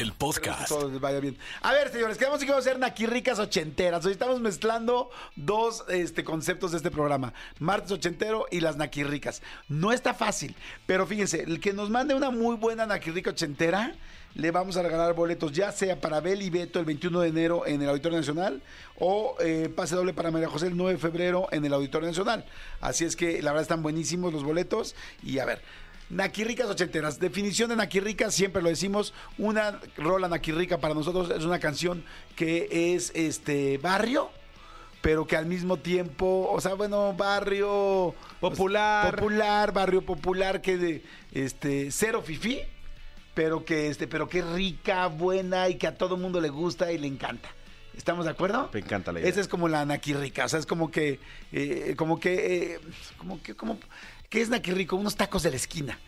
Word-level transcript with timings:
el 0.00 0.12
podcast. 0.12 0.68
todo 0.68 0.88
les 0.88 1.00
vaya 1.00 1.18
bien. 1.20 1.36
A 1.60 1.72
ver, 1.72 1.90
señores, 1.90 2.16
quedamos 2.18 2.40
que 2.40 2.46
vamos 2.46 2.66
a 2.66 2.68
hacer 2.68 2.78
naquirricas 2.78 3.38
ochenteras. 3.38 4.04
Hoy 4.06 4.12
estamos 4.12 4.40
mezclando 4.40 5.10
dos 5.34 5.84
este, 5.88 6.24
conceptos 6.24 6.70
de 6.70 6.76
este 6.76 6.90
programa: 6.90 7.32
martes 7.58 7.90
ochentero 7.90 8.46
y 8.50 8.60
las 8.60 8.76
naquirricas. 8.76 9.42
No 9.68 9.92
está 9.92 10.14
fácil, 10.14 10.54
pero 10.86 11.06
fíjense, 11.06 11.42
el 11.42 11.60
que 11.60 11.72
nos 11.72 11.90
mande 11.90 12.14
una 12.14 12.30
muy 12.30 12.56
buena 12.56 12.86
naquirrica 12.86 13.30
ochentera, 13.30 13.94
le 14.34 14.50
vamos 14.52 14.76
a 14.76 14.82
regalar 14.82 15.14
boletos, 15.14 15.52
ya 15.52 15.72
sea 15.72 16.00
para 16.00 16.20
Bel 16.20 16.42
y 16.42 16.50
Beto 16.50 16.78
el 16.78 16.84
21 16.84 17.20
de 17.20 17.28
enero 17.28 17.66
en 17.66 17.82
el 17.82 17.88
Auditorio 17.88 18.18
Nacional 18.18 18.62
o 18.98 19.36
eh, 19.40 19.68
pase 19.74 19.96
doble 19.96 20.12
para 20.12 20.30
María 20.30 20.48
José 20.48 20.68
el 20.68 20.76
9 20.76 20.92
de 20.92 20.98
febrero 20.98 21.48
en 21.50 21.64
el 21.64 21.72
Auditorio 21.74 22.06
Nacional. 22.06 22.44
Así 22.80 23.04
es 23.04 23.16
que 23.16 23.42
la 23.42 23.50
verdad 23.50 23.62
están 23.62 23.82
buenísimos 23.82 24.32
los 24.32 24.44
boletos. 24.44 24.94
Y 25.24 25.40
a 25.40 25.44
ver. 25.44 25.60
Naquirricas 26.10 26.68
ochenteras. 26.68 27.18
Definición 27.20 27.68
de 27.68 27.76
Naquirrica, 27.76 28.30
siempre 28.30 28.62
lo 28.62 28.68
decimos. 28.68 29.12
Una 29.36 29.78
rola 29.96 30.28
Naquirrica 30.28 30.78
para 30.78 30.94
nosotros 30.94 31.30
es 31.30 31.44
una 31.44 31.58
canción 31.58 32.02
que 32.34 32.94
es 32.94 33.12
este 33.14 33.76
barrio, 33.78 34.30
pero 35.02 35.26
que 35.26 35.36
al 35.36 35.46
mismo 35.46 35.76
tiempo, 35.76 36.48
o 36.50 36.60
sea, 36.60 36.74
bueno, 36.74 37.12
barrio 37.12 38.14
Popular. 38.40 39.14
popular, 39.16 39.72
barrio 39.72 40.02
popular 40.02 40.60
que 40.62 40.76
de 40.78 41.04
este 41.32 41.90
cero 41.90 42.22
fifí, 42.24 42.60
pero 43.34 43.64
que 43.64 43.88
este, 43.88 44.08
pero 44.08 44.28
que 44.28 44.42
rica, 44.42 45.06
buena 45.08 45.68
y 45.68 45.76
que 45.76 45.86
a 45.86 45.96
todo 45.96 46.16
mundo 46.16 46.40
le 46.40 46.48
gusta 46.48 46.90
y 46.90 46.98
le 46.98 47.06
encanta. 47.06 47.50
¿Estamos 47.96 48.24
de 48.24 48.30
acuerdo? 48.30 48.70
Me 48.72 48.78
encanta 48.80 49.10
la 49.12 49.18
idea. 49.20 49.28
Esa 49.28 49.40
es 49.40 49.48
como 49.48 49.68
la 49.68 49.84
naquirrica, 49.84 50.44
o 50.44 50.48
sea, 50.48 50.60
es 50.60 50.66
como 50.66 50.88
que, 50.90 51.18
eh, 51.52 51.94
como 51.96 52.20
que, 52.20 52.74
eh, 52.74 52.80
como 53.18 53.42
que, 53.42 53.54
como, 53.56 53.76
¿qué 54.28 54.40
es 54.40 54.48
naquirrico? 54.48 54.96
Unos 54.96 55.16
tacos 55.16 55.42
de 55.42 55.50
la 55.50 55.56
esquina. 55.56 55.98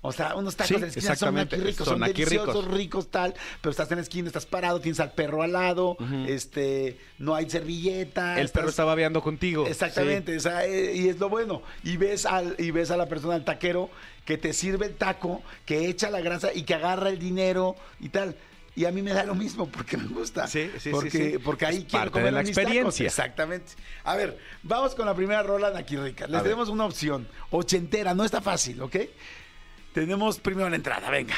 O 0.00 0.12
sea, 0.12 0.36
unos 0.36 0.54
tacos 0.54 0.68
Sí, 0.68 0.74
de 0.74 0.80
la 0.82 0.86
esquina 0.86 1.06
son 1.06 1.12
exactamente, 1.12 1.56
naquirricos, 1.56 1.84
son 1.84 1.94
son, 1.94 2.00
naquirricos. 2.00 2.46
deliciosos, 2.46 2.74
ricos, 2.78 3.10
tal, 3.10 3.34
pero 3.60 3.72
estás 3.72 3.90
en 3.90 3.96
la 3.96 4.02
esquina, 4.02 4.28
estás 4.28 4.46
parado, 4.46 4.80
tienes 4.80 5.00
al 5.00 5.10
perro 5.12 5.42
al 5.42 5.52
lado, 5.52 5.96
este, 6.28 6.98
no 7.18 7.34
hay 7.34 7.50
servilleta. 7.50 8.40
El 8.40 8.48
perro 8.50 8.68
está 8.68 8.84
babeando 8.84 9.20
contigo. 9.22 9.66
Exactamente, 9.66 10.36
o 10.36 10.40
sea, 10.40 10.64
eh, 10.64 10.94
y 10.94 11.08
es 11.08 11.18
lo 11.18 11.28
bueno. 11.28 11.62
Y 11.82 11.96
ves 11.96 12.26
al 12.26 12.54
y 12.58 12.70
ves 12.70 12.92
a 12.92 12.96
la 12.96 13.08
persona, 13.08 13.34
al 13.34 13.44
taquero, 13.44 13.90
que 14.24 14.38
te 14.38 14.52
sirve 14.52 14.86
el 14.86 14.94
taco, 14.94 15.42
que 15.66 15.88
echa 15.88 16.10
la 16.10 16.20
grasa 16.20 16.52
y 16.54 16.62
que 16.62 16.74
agarra 16.74 17.08
el 17.08 17.18
dinero 17.18 17.74
y 17.98 18.10
tal. 18.10 18.36
Y 18.78 18.84
a 18.84 18.92
mí 18.92 19.02
me 19.02 19.12
da 19.12 19.24
lo 19.24 19.34
mismo 19.34 19.66
porque 19.68 19.96
me 19.96 20.06
gusta. 20.06 20.46
Sí, 20.46 20.70
sí, 20.74 20.78
sí, 20.80 20.90
porque, 20.90 21.10
sí. 21.32 21.38
Porque 21.38 21.66
ahí 21.66 21.78
Es 21.78 21.84
quiero 21.86 21.98
parte 22.04 22.10
comer 22.12 22.26
de 22.26 22.30
la 22.30 22.42
mis 22.42 22.50
tacos. 22.50 22.62
experiencia. 22.62 23.06
Exactamente. 23.06 23.72
A 24.04 24.14
ver, 24.14 24.38
vamos 24.62 24.94
con 24.94 25.04
la 25.04 25.14
primera 25.16 25.42
rola 25.42 25.72
de 25.72 25.78
aquí 25.80 25.96
rica. 25.96 26.26
Les 26.28 26.34
A 26.36 26.38
ver. 26.38 26.44
tenemos 26.44 26.68
una 26.68 26.84
opción. 26.84 27.26
Ochentera, 27.50 28.14
no 28.14 28.24
está 28.24 28.40
fácil, 28.40 28.80
¿ok? 28.80 28.94
Tenemos 29.92 30.38
primero 30.38 30.70
la 30.70 30.76
entrada, 30.76 31.10
venga. 31.10 31.34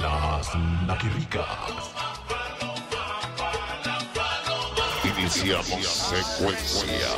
Las 0.00 0.54
Naquirricas. 0.86 1.46
Iniciamos 5.04 5.86
secuencia. 5.86 7.08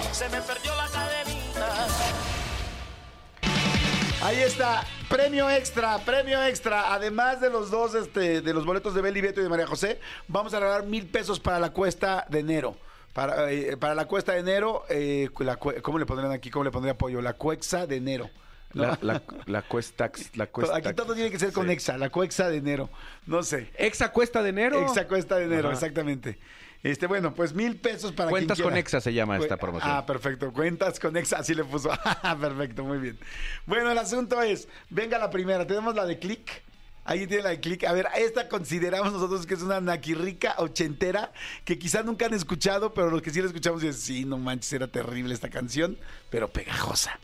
Ahí 4.22 4.40
está, 4.40 4.84
premio 5.08 5.50
extra, 5.50 5.98
premio 5.98 6.42
extra. 6.44 6.94
Además 6.94 7.40
de 7.40 7.50
los 7.50 7.70
dos, 7.70 7.94
este, 7.94 8.40
de 8.40 8.54
los 8.54 8.64
boletos 8.64 8.94
de 8.94 9.02
Beli 9.02 9.20
Beto 9.20 9.40
y 9.40 9.42
de 9.42 9.48
María 9.48 9.66
José, 9.66 9.98
vamos 10.28 10.54
a 10.54 10.60
regalar 10.60 10.86
mil 10.86 11.06
pesos 11.06 11.40
para 11.40 11.58
la 11.58 11.70
cuesta 11.72 12.24
de 12.28 12.38
enero. 12.38 12.76
Para, 13.12 13.50
eh, 13.50 13.76
para 13.76 13.94
la 13.94 14.06
cuesta 14.06 14.32
de 14.32 14.38
enero, 14.38 14.84
eh, 14.88 15.28
la 15.40 15.56
¿cómo 15.56 15.98
le 15.98 16.06
pondrían 16.06 16.32
aquí? 16.32 16.50
¿Cómo 16.50 16.64
le 16.64 16.70
pondría 16.70 16.92
apoyo? 16.92 17.20
La 17.20 17.32
cuexa 17.34 17.86
de 17.86 17.96
enero. 17.96 18.30
¿no? 18.74 18.84
La, 18.84 18.98
la, 19.02 19.22
la 19.46 19.62
cuestax, 19.62 20.34
la 20.36 20.46
cuesta. 20.46 20.76
aquí 20.76 20.94
todo 20.94 21.14
tiene 21.14 21.30
que 21.30 21.38
ser 21.38 21.52
con 21.52 21.66
Sí. 21.66 21.72
exa, 21.72 21.98
la 21.98 22.08
cuexa 22.08 22.48
de 22.48 22.56
enero. 22.56 22.88
No 23.26 23.42
sé. 23.42 23.70
Exa 23.76 24.12
cuesta 24.12 24.42
de 24.42 24.48
enero. 24.50 24.80
Exa 24.82 25.06
cuesta 25.08 25.36
de 25.36 25.44
enero, 25.44 25.68
Ajá. 25.68 25.74
exactamente. 25.74 26.38
Este, 26.82 27.06
bueno, 27.06 27.32
pues 27.32 27.54
mil 27.54 27.76
pesos 27.76 28.12
para 28.12 28.30
Cuentas 28.30 28.56
quien 28.56 28.64
quiera. 28.64 28.70
con 28.70 28.78
Exa 28.78 29.00
se 29.00 29.12
llama 29.12 29.38
esta 29.38 29.56
promoción. 29.56 29.92
Ah, 29.92 30.04
perfecto. 30.04 30.52
Cuentas 30.52 30.98
con 30.98 31.16
Exa, 31.16 31.38
así 31.38 31.54
le 31.54 31.64
puso. 31.64 31.90
perfecto, 32.40 32.84
muy 32.84 32.98
bien. 32.98 33.18
Bueno, 33.66 33.90
el 33.90 33.98
asunto 33.98 34.42
es, 34.42 34.66
venga 34.90 35.18
la 35.18 35.30
primera, 35.30 35.66
tenemos 35.66 35.94
la 35.94 36.04
de 36.04 36.18
click. 36.18 36.62
Ahí 37.04 37.26
tiene 37.26 37.44
la 37.44 37.50
de 37.50 37.60
click. 37.60 37.84
A 37.84 37.92
ver, 37.92 38.08
esta 38.16 38.48
consideramos 38.48 39.12
nosotros 39.12 39.46
que 39.46 39.54
es 39.54 39.62
una 39.62 39.80
naquirrica 39.80 40.54
ochentera 40.58 41.32
que 41.64 41.78
quizás 41.78 42.04
nunca 42.04 42.26
han 42.26 42.34
escuchado, 42.34 42.94
pero 42.94 43.10
los 43.10 43.22
que 43.22 43.30
sí 43.30 43.40
la 43.40 43.46
escuchamos 43.46 43.82
dicen, 43.82 44.00
sí, 44.00 44.24
no 44.24 44.38
manches, 44.38 44.72
era 44.72 44.88
terrible 44.88 45.34
esta 45.34 45.50
canción, 45.50 45.98
pero 46.30 46.48
pegajosa. 46.48 47.18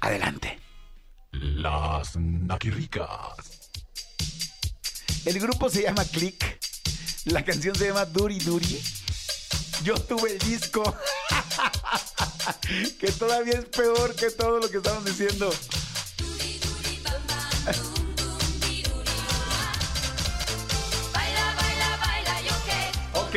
Adelante. 0.00 0.58
Las 1.32 2.16
Naquirricas. 2.16 3.70
El 5.24 5.38
grupo 5.38 5.68
se 5.68 5.82
llama 5.82 6.04
Click. 6.04 6.59
La 7.26 7.44
canción 7.44 7.74
se 7.74 7.88
llama 7.88 8.04
Duri 8.04 8.38
Duri. 8.38 8.80
Yo 9.82 9.94
tuve 9.94 10.32
el 10.32 10.38
disco. 10.38 10.82
que 12.98 13.12
todavía 13.12 13.54
es 13.54 13.64
peor 13.66 14.14
que 14.14 14.30
todo 14.30 14.58
lo 14.58 14.70
que 14.70 14.78
estamos 14.78 15.04
diciendo. 15.04 15.52
Ok. 23.14 23.36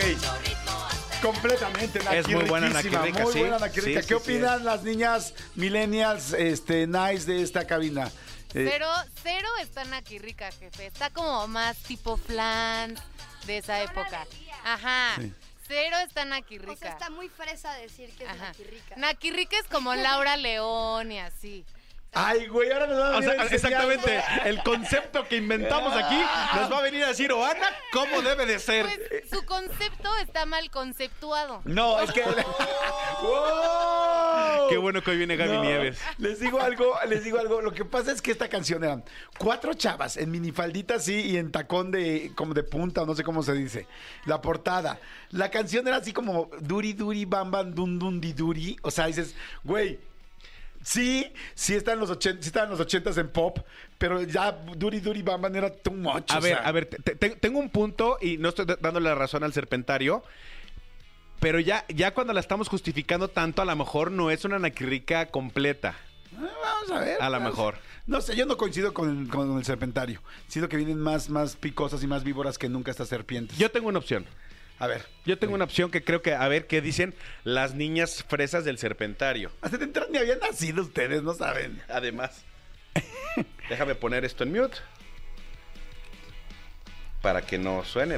Completamente 1.21 1.99
Es 2.11 2.27
muy 2.27 2.43
buena 2.43 2.67
naquirrica, 2.69 3.23
Muy 3.23 3.33
sí. 3.33 3.39
buena 3.39 3.59
naquirrica. 3.59 4.01
Sí, 4.01 4.07
¿Qué 4.07 4.15
sí, 4.15 4.21
sí 4.25 4.31
opinan 4.31 4.65
las 4.65 4.83
niñas 4.83 5.33
millennials 5.55 6.33
este, 6.33 6.85
nice 6.87 7.25
de 7.25 7.41
esta 7.41 7.65
cabina? 7.65 8.11
Eh, 8.53 8.67
Cero, 8.69 8.87
cero 9.23 9.47
está 9.61 9.85
Naki 9.85 10.19
rica, 10.19 10.51
jefe. 10.51 10.87
Está 10.87 11.09
como 11.11 11.47
más 11.47 11.77
tipo 11.77 12.17
flans 12.17 12.99
de 13.45 13.57
esa 13.57 13.81
época. 13.81 14.25
Ajá. 14.63 15.15
Sí. 15.19 15.33
Cero 15.67 15.95
está 16.05 16.25
Naki 16.25 16.59
O 16.59 16.75
sea, 16.75 16.89
está 16.91 17.09
muy 17.09 17.29
fresa 17.29 17.73
decir 17.75 18.13
que 18.17 18.25
es 18.25 18.29
Ajá. 18.29 18.47
naquirrica. 18.47 18.95
Naki 18.97 19.31
rica 19.31 19.57
es 19.57 19.67
como 19.67 19.95
Laura 19.95 20.35
León 20.37 21.11
y 21.11 21.19
así. 21.19 21.65
Ay, 22.15 22.45
güey, 22.47 22.71
ahora 22.71 22.85
nos 22.85 22.99
van 22.99 23.13
a 23.13 23.17
O 23.17 23.21
sea, 23.21 23.31
venir 23.31 23.41
a 23.41 23.43
enseñar- 23.45 23.53
exactamente, 23.55 24.23
el 24.45 24.61
concepto 24.61 25.27
que 25.27 25.37
inventamos 25.37 25.95
aquí 25.95 26.15
nos 26.55 26.71
va 26.71 26.77
a 26.77 26.81
venir 26.81 27.03
a 27.03 27.07
decir 27.07 27.31
Oana 27.31 27.67
cómo 27.91 28.21
debe 28.21 28.45
de 28.45 28.59
ser. 28.59 28.85
Pues 28.85 29.29
su 29.31 29.43
concepto 29.45 30.15
está 30.17 30.45
mal 30.45 30.69
conceptuado. 30.69 31.61
No, 31.65 31.99
es 32.01 32.11
que. 32.11 32.21
¡Wow! 33.21 34.12
Qué 34.73 34.77
bueno 34.79 35.01
que 35.01 35.11
hoy 35.11 35.17
viene 35.17 35.35
Gaby 35.35 35.51
No, 35.53 35.63
Nieves. 35.63 35.99
Les 36.17 36.39
digo 36.39 36.59
algo, 36.59 36.95
les 37.07 37.23
digo 37.23 37.39
algo. 37.39 37.61
Lo 37.61 37.73
que 37.73 37.85
pasa 37.85 38.11
es 38.11 38.21
que 38.21 38.31
esta 38.31 38.49
canción 38.49 38.83
eran 38.83 39.03
cuatro 39.37 39.73
chavas 39.73 40.17
en 40.17 40.31
minifaldita 40.31 40.95
así 40.95 41.13
y 41.21 41.37
en 41.37 41.51
tacón 41.51 41.91
de 41.91 42.31
como 42.35 42.53
de 42.53 42.63
punta 42.63 43.03
o 43.03 43.05
no 43.05 43.15
sé 43.15 43.23
cómo 43.23 43.43
se 43.43 43.53
dice. 43.53 43.87
La 44.25 44.41
portada. 44.41 44.99
La 45.31 45.49
canción 45.51 45.87
era 45.87 45.97
así 45.97 46.11
como 46.13 46.49
duri 46.61 46.93
duri 46.93 47.25
bam 47.25 47.51
bam 47.51 47.73
dun 47.73 47.99
dun 47.99 48.19
di 48.21 48.33
duri. 48.33 48.77
O 48.81 48.91
sea, 48.91 49.07
dices, 49.07 49.35
güey. 49.63 49.99
Sí, 50.85 51.31
sí 51.55 51.75
están 51.75 51.97
los 51.97 52.09
80, 52.09 52.41
sí 52.41 52.47
estaban 52.47 52.69
los 52.69 52.77
ochentas 52.81 53.17
en 53.17 53.29
pop, 53.29 53.57
pero 53.97 54.21
ya 54.21 54.51
Duri 54.51 54.99
Duri 54.99 55.21
Bam 55.21 55.41
Bam 55.41 55.55
era 55.55 55.71
too 55.71 55.93
much. 55.93 56.29
A 56.29 56.41
ver, 56.41 56.57
sea. 56.57 56.67
a 56.67 56.71
ver, 56.73 56.87
te- 56.87 57.15
te- 57.15 57.29
tengo 57.37 57.57
un 57.59 57.69
punto 57.69 58.17
y 58.19 58.37
no 58.37 58.49
estoy 58.49 58.65
dándole 58.81 59.07
la 59.07 59.15
razón 59.15 59.45
al 59.45 59.53
serpentario. 59.53 60.25
Pero 61.43 61.59
ya, 61.59 61.83
ya 61.89 62.13
cuando 62.13 62.31
la 62.31 62.39
estamos 62.39 62.69
justificando 62.69 63.27
tanto, 63.27 63.61
a 63.61 63.65
lo 63.65 63.75
mejor 63.75 64.11
no 64.11 64.31
es 64.31 64.45
una 64.45 64.59
naquirrica 64.59 65.25
completa. 65.25 65.93
Ah, 66.37 66.49
Vamos 66.63 66.91
a 66.91 66.99
ver. 67.03 67.21
A 67.21 67.29
lo 67.29 67.41
mejor. 67.41 67.75
No 68.07 68.21
sé, 68.21 68.37
yo 68.37 68.45
no 68.45 68.55
coincido 68.55 68.93
con, 68.93 69.27
con 69.27 69.57
el 69.57 69.65
serpentario. 69.65 70.21
Siento 70.47 70.69
que 70.69 70.77
vienen 70.77 70.99
más, 70.99 71.29
más 71.29 71.57
picosas 71.57 72.01
y 72.01 72.07
más 72.07 72.23
víboras 72.23 72.57
que 72.57 72.69
nunca 72.69 72.91
estas 72.91 73.09
serpientes. 73.09 73.57
Yo 73.57 73.69
tengo 73.69 73.89
una 73.89 73.99
opción. 73.99 74.25
A 74.79 74.87
ver. 74.87 75.05
Yo 75.25 75.37
tengo 75.37 75.53
una 75.53 75.65
opción 75.65 75.91
que 75.91 76.01
creo 76.01 76.21
que, 76.21 76.33
a 76.33 76.47
ver, 76.47 76.65
¿qué 76.65 76.79
dicen 76.79 77.13
las 77.43 77.75
niñas 77.75 78.23
fresas 78.23 78.63
del 78.63 78.77
serpentario? 78.77 79.51
Hasta 79.59 79.77
de 79.77 79.83
entrar 79.83 80.09
ni 80.09 80.19
habían 80.19 80.39
nacido 80.39 80.81
ustedes, 80.81 81.23
no 81.23 81.33
saben. 81.33 81.83
Además, 81.89 82.41
déjame 83.67 83.95
poner 83.95 84.23
esto 84.23 84.45
en 84.45 84.53
mute 84.53 84.77
para 87.21 87.41
que 87.41 87.57
no 87.57 87.83
suene. 87.83 88.17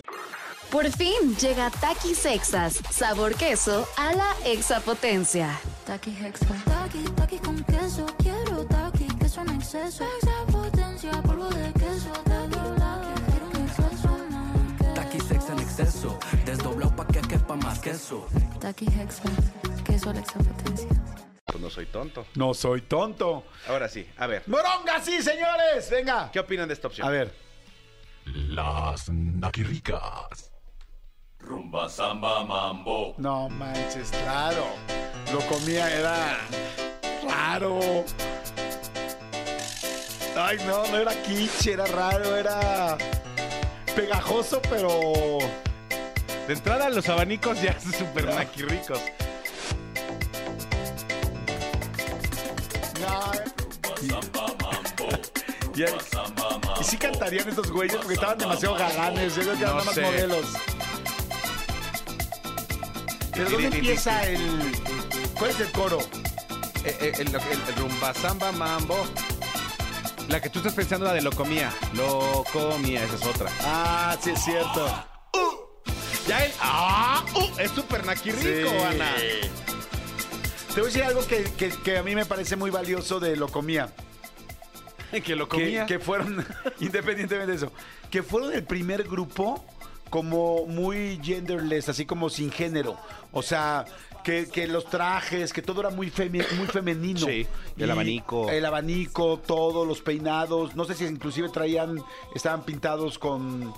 Por 0.76 0.92
fin 0.92 1.38
llega 1.38 1.70
Takis 1.70 2.26
Exas, 2.26 2.82
sabor 2.92 3.34
queso 3.36 3.88
a 3.96 4.14
la 4.14 4.36
exapotencia. 4.44 5.58
Takis 5.86 6.22
Exas. 6.22 6.66
Takis, 6.66 7.16
takis 7.16 7.40
con 7.40 7.64
queso, 7.64 8.06
quiero 8.18 8.66
takis, 8.66 9.14
queso 9.14 9.40
en 9.44 9.52
exceso. 9.52 10.04
Exapotencia, 10.18 11.12
polvo 11.22 11.46
de 11.46 11.72
queso, 11.80 12.12
takis, 12.26 12.60
quiero 13.32 13.48
en 15.48 15.54
en 15.54 15.60
exceso, 15.60 16.20
desdoblado 16.44 16.94
pa' 16.94 17.08
que 17.08 17.22
quepa 17.22 17.56
más 17.56 17.80
queso. 17.80 18.28
Takis 18.60 18.90
Exas, 19.00 19.32
queso 19.86 20.10
a 20.10 20.14
la 20.14 20.20
exapotencia 20.20 20.90
pues 21.46 21.62
no 21.62 21.70
soy 21.70 21.86
tonto. 21.86 22.26
No 22.36 22.54
soy 22.54 22.82
tonto. 22.82 23.46
Ahora 23.70 23.88
sí, 23.88 24.06
a 24.18 24.28
ver. 24.28 24.44
¡Moronga, 24.48 25.00
sí, 25.02 25.22
señores! 25.22 25.90
Venga. 25.90 26.30
¿Qué 26.34 26.40
opinan 26.42 26.68
de 26.68 26.74
esta 26.74 26.88
opción? 26.88 27.08
A 27.08 27.12
ver. 27.12 27.34
Las 28.26 29.08
naquirricas. 29.08 30.52
Rumba, 31.76 31.90
samba, 31.90 32.44
mambo. 32.46 33.14
No 33.18 33.50
manches, 33.50 34.10
claro. 34.24 34.64
Lo 35.34 35.40
comía, 35.48 35.92
era 35.92 36.38
raro. 37.28 38.06
Ay, 40.38 40.58
no, 40.66 40.88
no 40.88 40.98
era 40.98 41.12
kitsch, 41.24 41.68
era 41.68 41.86
raro, 41.88 42.34
era 42.38 42.98
pegajoso, 43.94 44.62
pero... 44.70 45.40
De 46.48 46.54
entrada, 46.54 46.90
los 46.90 47.10
abanicos 47.10 47.62
ya 47.62 47.78
son 47.78 47.92
súper 47.92 48.34
naquirricos. 48.34 49.02
No. 53.02 53.32
Y, 54.02 55.82
y- 55.82 55.86
y 56.80 56.84
sí 56.86 56.98
cantarían 56.98 57.50
estos 57.50 57.70
güeyes 57.70 57.98
porque 57.98 58.14
estaban 58.14 58.38
demasiado 58.38 58.76
galanes, 58.76 59.36
yo 59.36 59.42
creo 59.42 59.56
que 59.58 59.62
eran 59.64 59.74
No 59.76 59.80
nada 59.80 59.86
más 59.86 59.96
sé. 59.96 60.02
modelos. 60.04 60.46
¿Pero 63.36 63.50
dónde 63.50 63.68
empieza 63.78 64.24
el...? 64.28 64.72
¿Cuál 65.38 65.52
es 65.52 65.60
el 65.60 65.72
coro? 65.72 66.00
Eh, 66.84 66.98
eh, 67.02 67.12
el, 67.20 67.28
el- 67.28 67.36
el 67.36 67.76
rumba, 67.78 68.14
samba, 68.14 68.52
mambo. 68.52 68.98
La 70.30 70.42
que 70.42 70.50
tú 70.50 70.60
estás 70.60 70.74
pensando, 70.74 71.06
la 71.06 71.14
de 71.14 71.22
lo 71.22 71.32
comía. 71.32 71.72
Lo 71.94 72.44
comía, 72.52 73.04
esa 73.04 73.16
es 73.16 73.26
otra. 73.26 73.50
Ah, 73.62 74.18
sí 74.22 74.32
es 74.32 74.44
cierto. 74.44 74.88
Ya 76.28 76.44
el. 76.46 76.52
¡Ah! 76.60 77.24
uh, 77.36 77.60
es 77.60 77.70
súper 77.72 78.06
naquirrico, 78.06 78.70
Sí. 78.70 78.78
Ana. 78.90 79.12
Te 80.74 80.82
voy 80.82 80.84
a 80.84 80.86
decir 80.86 81.04
algo 81.04 81.26
que, 81.28 81.44
que- 81.58 81.70
que 81.70 81.98
a 82.00 82.04
mí 82.04 82.16
me 82.16 82.26
parece 82.26 82.56
muy 82.56 82.72
valioso 82.72 83.20
de 83.20 83.36
lo 83.36 83.48
comía. 83.50 83.90
que 85.24 85.36
lo 85.36 85.48
que, 85.48 85.58
comía. 85.58 85.86
que 85.86 86.00
fueron, 86.00 86.46
independientemente 86.80 87.52
de 87.52 87.58
eso, 87.58 87.72
que 88.10 88.24
fueron 88.24 88.54
el 88.54 88.64
primer 88.64 89.04
grupo 89.04 89.64
como 90.10 90.66
muy 90.68 91.20
genderless, 91.24 91.90
así 91.90 92.06
como 92.06 92.30
sin 92.30 92.52
género. 92.52 92.98
O 93.32 93.42
sea, 93.42 93.86
que, 94.24 94.48
que 94.50 94.66
los 94.68 94.86
trajes, 94.86 95.54
que 95.54 95.62
todo 95.62 95.82
era 95.82 95.90
muy, 95.92 96.10
femi- 96.10 96.50
muy 96.58 96.66
femenino. 96.68 97.20
Sí, 97.20 97.46
el 97.78 97.88
Y 97.88 97.92
abanico. 97.92 98.50
El 98.50 98.66
abanico, 98.66 99.40
todos 99.46 99.88
los 99.88 100.02
peinados. 100.02 100.76
No 100.76 100.86
sé 100.86 100.96
si 100.96 101.06
inclusive 101.06 101.50
traían, 101.50 102.02
estaban 102.34 102.64
pintados 102.64 103.20
con, 103.20 103.68
uh, 103.68 103.74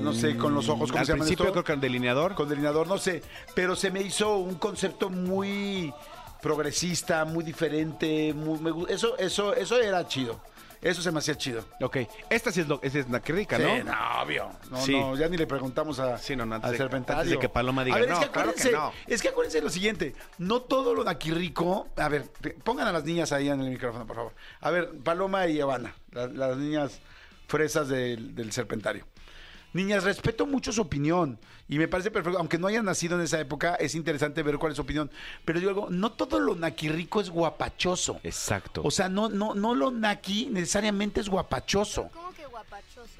no 0.00 0.12
sé, 0.14 0.36
con 0.38 0.54
los 0.54 0.68
ojos, 0.70 0.90
¿cómo 0.90 1.00
Al 1.00 1.06
se 1.06 1.12
principio 1.14 1.50
creo 1.52 1.64
que 1.64 1.72
el 1.72 1.80
delineador. 1.80 2.34
con 2.34 2.48
delineador, 2.48 2.86
no 2.86 2.96
sé, 2.98 3.22
pero 3.54 3.76
se 3.76 3.90
me 3.90 4.00
hizo 4.00 4.38
un 4.38 4.54
concepto 4.54 5.10
muy 5.10 5.92
progresista, 6.40 7.24
muy 7.24 7.44
diferente, 7.44 8.32
muy- 8.32 8.58
me 8.60 8.70
eso, 8.92 9.18
eso, 9.18 9.54
eso 9.54 9.78
era 9.80 10.06
chido. 10.08 10.40
Eso 10.80 11.02
se 11.02 11.10
me 11.10 11.18
hacía 11.18 11.36
chido. 11.36 11.64
Ok, 11.80 11.96
esta 12.30 12.52
sí 12.52 12.60
es, 12.60 12.68
lo, 12.68 12.80
esa 12.82 12.98
es 13.00 13.08
naquirrica, 13.08 13.58
¿no? 13.58 13.76
Sí, 13.76 13.82
no, 13.84 14.22
obvio. 14.22 14.50
No, 14.70 14.80
Sí. 14.80 14.92
no, 14.92 15.16
ya 15.16 15.28
ni 15.28 15.36
le 15.36 15.46
preguntamos 15.46 15.98
a, 15.98 16.18
Sí, 16.18 16.36
no, 16.36 16.46
no, 16.46 16.54
antes 16.56 16.66
al 16.66 16.72
de- 16.72 16.78
serpentario. 16.78 17.20
antes 17.22 17.32
de 17.32 17.38
que 17.40 17.48
Paloma 17.48 17.82
diga, 17.84 17.96
a 17.96 18.00
ver, 18.00 18.08
"No, 18.08 18.14
es 18.14 18.24
que 18.26 18.30
claro 18.30 18.52
que 18.54 18.60
acuérdense, 18.60 18.76
no". 18.78 18.92
es 19.06 19.22
que 19.22 19.28
acuérdense 19.28 19.60
lo 19.60 19.70
siguiente, 19.70 20.14
no 20.38 20.62
todo 20.62 20.94
lo 20.94 21.02
naquirrico, 21.04 21.88
a 21.96 22.08
ver, 22.08 22.28
te- 22.40 22.50
pongan 22.50 22.86
a 22.86 22.92
las 22.92 23.04
niñas 23.04 23.32
ahí 23.32 23.48
en 23.48 23.60
el 23.60 23.70
micrófono, 23.70 24.06
por 24.06 24.16
favor. 24.16 24.34
A 24.60 24.70
ver, 24.70 24.90
Paloma 25.02 25.46
y 25.48 25.60
Habana, 25.60 25.94
la- 26.12 26.28
las 26.28 26.56
niñas 26.56 27.00
fresas 27.48 27.88
del, 27.88 28.34
del 28.34 28.52
serpentario. 28.52 29.04
Niñas, 29.72 30.04
respeto 30.04 30.46
mucho 30.46 30.72
su 30.72 30.80
opinión 30.80 31.38
y 31.68 31.78
me 31.78 31.88
parece 31.88 32.10
perfecto, 32.10 32.38
aunque 32.38 32.58
no 32.58 32.66
hayan 32.66 32.86
nacido 32.86 33.16
en 33.16 33.22
esa 33.22 33.38
época, 33.38 33.74
es 33.74 33.94
interesante 33.94 34.42
ver 34.42 34.56
cuál 34.56 34.72
es 34.72 34.76
su 34.76 34.82
opinión. 34.82 35.10
Pero 35.44 35.58
digo 35.58 35.68
algo, 35.70 35.86
no 35.90 36.12
todo 36.12 36.40
lo 36.40 36.54
naquirrico 36.54 37.20
es 37.20 37.28
guapachoso. 37.28 38.18
Exacto. 38.22 38.80
O 38.82 38.90
sea, 38.90 39.10
no, 39.10 39.28
no, 39.28 39.54
no 39.54 39.74
lo 39.74 39.90
naqui 39.90 40.46
necesariamente 40.46 41.20
es 41.20 41.28
guapachoso. 41.28 42.08
¿Cómo 42.14 42.32
que 42.32 42.46
guapachoso? 42.46 43.10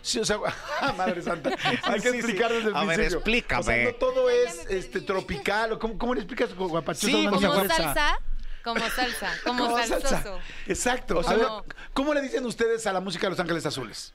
Sí, 0.00 0.20
o 0.20 0.24
sea, 0.24 0.38
Madre 0.96 1.20
Santa. 1.22 1.50
Hay 1.82 2.00
que 2.00 2.10
explicar 2.10 2.52
desde 2.52 2.68
el 2.68 2.76
A 2.76 2.84
ver, 2.84 2.96
principio. 2.96 3.18
explícame. 3.18 3.60
O 3.60 3.64
sea, 3.64 3.84
no 3.84 3.94
todo 3.94 4.30
es 4.30 4.66
este, 4.70 5.00
tropical. 5.00 5.72
¿o 5.72 5.78
¿Cómo, 5.80 5.98
cómo 5.98 6.14
le 6.14 6.20
explicas 6.20 6.54
guapachoso 6.54 7.06
Sí, 7.08 7.26
a 7.26 7.28
una 7.28 7.36
o 7.36 7.40
sea, 7.40 7.48
niña 7.48 7.62
Como 7.62 7.74
salsa, 7.74 8.18
como 8.62 8.90
salsa, 8.90 9.32
como, 9.42 9.66
Como 9.66 9.78
salsa. 9.86 10.24
Exacto. 10.68 11.18
O 11.18 11.22
sea, 11.24 11.36
no. 11.36 11.64
¿cómo 11.92 12.14
le 12.14 12.20
dicen 12.20 12.46
ustedes 12.46 12.86
a 12.86 12.92
la 12.92 13.00
música 13.00 13.26
de 13.26 13.30
Los 13.30 13.40
Ángeles 13.40 13.66
Azules? 13.66 14.14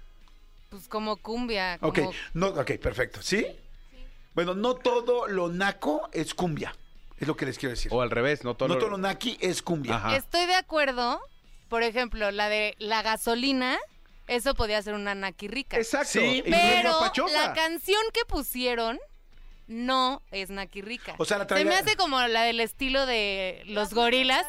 Pues 0.74 0.88
como 0.88 1.18
cumbia. 1.18 1.78
Ok, 1.82 2.00
como- 2.00 2.14
no, 2.34 2.48
ok, 2.48 2.72
perfecto. 2.82 3.22
¿Sí? 3.22 3.46
Bueno, 4.34 4.56
no 4.56 4.74
todo 4.74 5.28
lo 5.28 5.48
naco 5.50 6.10
es 6.12 6.34
cumbia. 6.34 6.76
Es 7.20 7.28
lo 7.28 7.36
que 7.36 7.46
les 7.46 7.60
quiero 7.60 7.76
decir. 7.76 7.92
o 7.94 8.02
al 8.02 8.10
revés, 8.10 8.44
no 8.44 8.56
todo. 8.56 8.70
no 8.70 8.74
lo- 8.74 8.80
todo 8.80 8.90
lo 8.90 8.98
naqui 8.98 9.38
es 9.40 9.62
cumbia. 9.62 9.98
Ajá. 9.98 10.16
Estoy 10.16 10.48
de 10.48 10.56
acuerdo. 10.56 11.22
Por 11.70 11.84
ejemplo, 11.84 12.32
la 12.32 12.50
de 12.50 12.74
la 12.80 13.04
gasolina, 13.04 13.78
eso 14.26 14.56
podía 14.56 14.82
ser 14.82 14.96
una. 14.96 15.14
Exacto. 15.14 16.10
Sí, 16.14 16.42
y 16.44 16.50
no 16.50 16.56
es 16.58 16.74
Pero 16.82 17.00
la 17.32 17.54
canción 17.54 18.02
que 18.14 18.26
pusieron 18.28 19.00
no 19.68 20.22
es 20.32 20.50
naquirrica. 20.50 21.16
O 21.18 21.26
sea, 21.26 21.38
la 21.38 21.44
Se 21.44 21.48
traía- 21.50 21.66
me 21.66 21.76
hace 21.76 21.96
como 21.96 22.20
la 22.28 22.44
del 22.44 22.60
estilo 22.60 23.06
de 23.06 23.64
los 23.66 23.94
gorilas. 23.94 24.46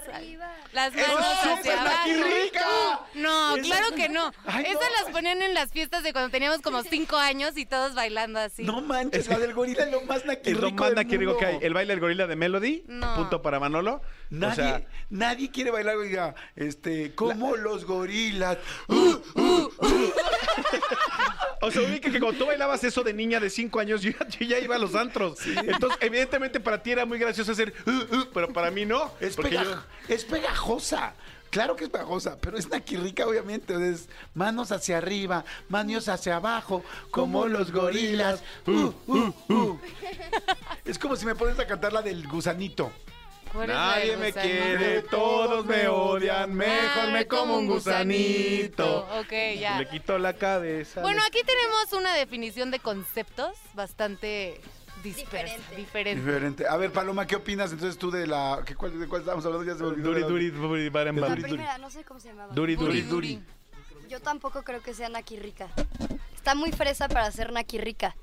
Las 0.72 0.94
¡Eso 0.94 1.14
manos 1.14 1.32
es 1.44 1.58
hacia 1.58 1.81
abajo. 1.81 3.06
No, 3.14 3.56
Esa- 3.56 3.62
claro 3.64 3.94
que 3.94 4.08
no. 4.08 4.32
Ay, 4.44 4.64
Esas 4.66 4.75
no. 4.90 5.02
las 5.05 5.12
ponían 5.12 5.40
en 5.43 5.55
las 5.55 5.70
fiestas 5.70 6.02
de 6.02 6.12
cuando 6.12 6.31
teníamos 6.31 6.61
como 6.62 6.82
cinco 6.82 7.16
años 7.16 7.56
y 7.56 7.64
todos 7.66 7.94
bailando 7.94 8.40
así. 8.40 8.64
No 8.64 8.81
manches, 8.82 9.28
la 9.28 9.38
del 9.38 9.55
gorila 9.55 9.84
es 9.84 9.93
lo 9.93 10.00
más 10.02 10.19
Es 10.19 10.26
naquirrico 10.26 10.61
lo 10.66 10.70
más 10.72 10.87
del 10.88 10.94
naquirrico 10.96 11.32
mundo. 11.32 11.38
que 11.38 11.46
hay. 11.46 11.58
El 11.62 11.75
baile 11.75 11.93
del 11.93 12.00
gorila 12.00 12.26
de 12.26 12.37
Melody. 12.37 12.84
No. 12.88 13.14
Punto 13.14 13.40
para 13.43 13.61
Manolo. 13.61 14.02
Nadie, 14.31 14.52
O 14.52 14.55
sea, 14.56 14.82
nadie 15.11 15.50
quiere 15.50 15.70
bailar, 15.70 15.96
oiga, 15.96 16.34
este, 16.56 17.14
como 17.14 17.55
los 17.56 17.84
gorilas. 17.84 18.58
O 21.60 21.70
sea, 21.70 21.82
ubica 21.82 22.10
que 22.10 22.20
cuando 22.20 22.38
tú 22.38 22.46
bailabas 22.46 22.82
eso 22.84 23.02
de 23.02 23.12
niña 23.12 23.40
de 23.40 23.50
5 23.50 23.80
años, 23.80 24.02
yo, 24.02 24.10
ya- 24.12 24.28
yo 24.28 24.46
ya 24.46 24.58
iba 24.58 24.76
a 24.76 24.78
los 24.78 24.94
antros. 24.94 25.38
Entonces, 25.46 25.98
evidentemente 26.00 26.60
para 26.60 26.82
ti 26.82 26.92
era 26.92 27.06
muy 27.06 27.18
gracioso 27.18 27.52
hacer, 27.52 27.72
"Uh, 27.86 27.90
uh", 28.16 28.26
pero 28.32 28.52
para 28.52 28.70
mí 28.70 28.84
no. 28.84 29.10
Es, 29.20 29.36
porque 29.36 29.50
pega- 29.56 29.64
yo- 29.64 29.82
es 30.14 30.24
pegajosa. 30.24 31.14
Claro 31.50 31.76
que 31.76 31.84
es 31.84 31.90
pegajosa, 31.90 32.36
pero 32.40 32.58
es 32.58 32.68
naquirrica, 32.68 33.26
obviamente. 33.28 33.74
Es 33.90 34.08
manos 34.34 34.72
hacia 34.72 34.98
arriba, 34.98 35.44
manos 35.68 36.08
hacia 36.08 36.34
abajo, 36.36 36.84
como 37.12 37.46
los 37.46 37.70
gorilas. 37.70 38.42
Uh, 38.66 38.92
uh, 39.06 39.32
uh. 39.49 39.78
Es 40.84 40.99
como 40.99 41.14
si 41.14 41.25
me 41.26 41.37
pones 41.37 41.56
a 41.61 41.66
cantar 41.66 41.92
la 41.92 42.02
del 42.02 42.26
gusanito. 42.26 42.90
¿Cuál 43.54 43.70
es 43.70 43.76
la 43.76 43.87
Nadie 43.87 44.16
me 44.16 44.32
quiere, 44.32 45.02
todos 45.02 45.64
me 45.64 45.87
odian, 45.87 46.52
mejor 46.52 47.12
me 47.12 47.26
como 47.28 47.56
un 47.56 47.68
gusanito. 47.68 49.06
Ok, 49.20 49.32
ya. 49.61 49.78
Le 49.78 49.88
quito 49.88 50.18
la 50.18 50.32
cabeza. 50.32 51.02
Bueno, 51.02 51.23
aquí 51.25 51.38
tenemos 51.46 51.92
una 51.92 52.14
definición 52.14 52.73
de 52.73 52.80
conceptos 52.80 53.56
bastante 53.75 54.61
dispersa, 55.04 55.56
diferente. 55.76 56.20
Diferente. 56.20 56.66
A 56.66 56.76
ver, 56.76 56.90
Paloma, 56.90 57.28
¿qué 57.28 57.37
opinas 57.37 57.70
entonces 57.70 57.96
tú 57.96 58.11
de 58.11 58.26
la. 58.26 58.62
¿qué, 58.66 58.75
cuál, 58.75 58.99
¿De 58.99 59.06
cuál 59.06 59.20
estamos 59.20 59.46
hablando? 59.46 59.64
Ya 59.64 59.76
se 59.76 59.84
me 59.84 59.90
olvidó. 59.90 60.08
Duri, 60.08 60.23
duri, 60.23 60.50
duri, 60.50 60.88
baramba. 60.88 61.28
La 61.28 61.37
primera, 61.37 61.78
no 61.78 61.90
sé 61.90 62.02
cómo 62.02 62.18
se 62.18 62.28
llamaba. 62.28 62.52
Duri, 62.52 62.75
Duri, 62.75 63.02
duri. 63.02 63.37
duri. 63.37 64.08
Yo 64.08 64.20
tampoco 64.20 64.62
creo 64.64 64.82
que 64.82 64.94
sea 64.94 65.08
Naki 65.08 65.37
rica. 65.37 65.68
Está 66.34 66.56
muy 66.56 66.73
fresa 66.73 67.08
para 67.08 67.30
ser 67.30 67.52
Naki 67.52 67.78
rica. 67.78 68.16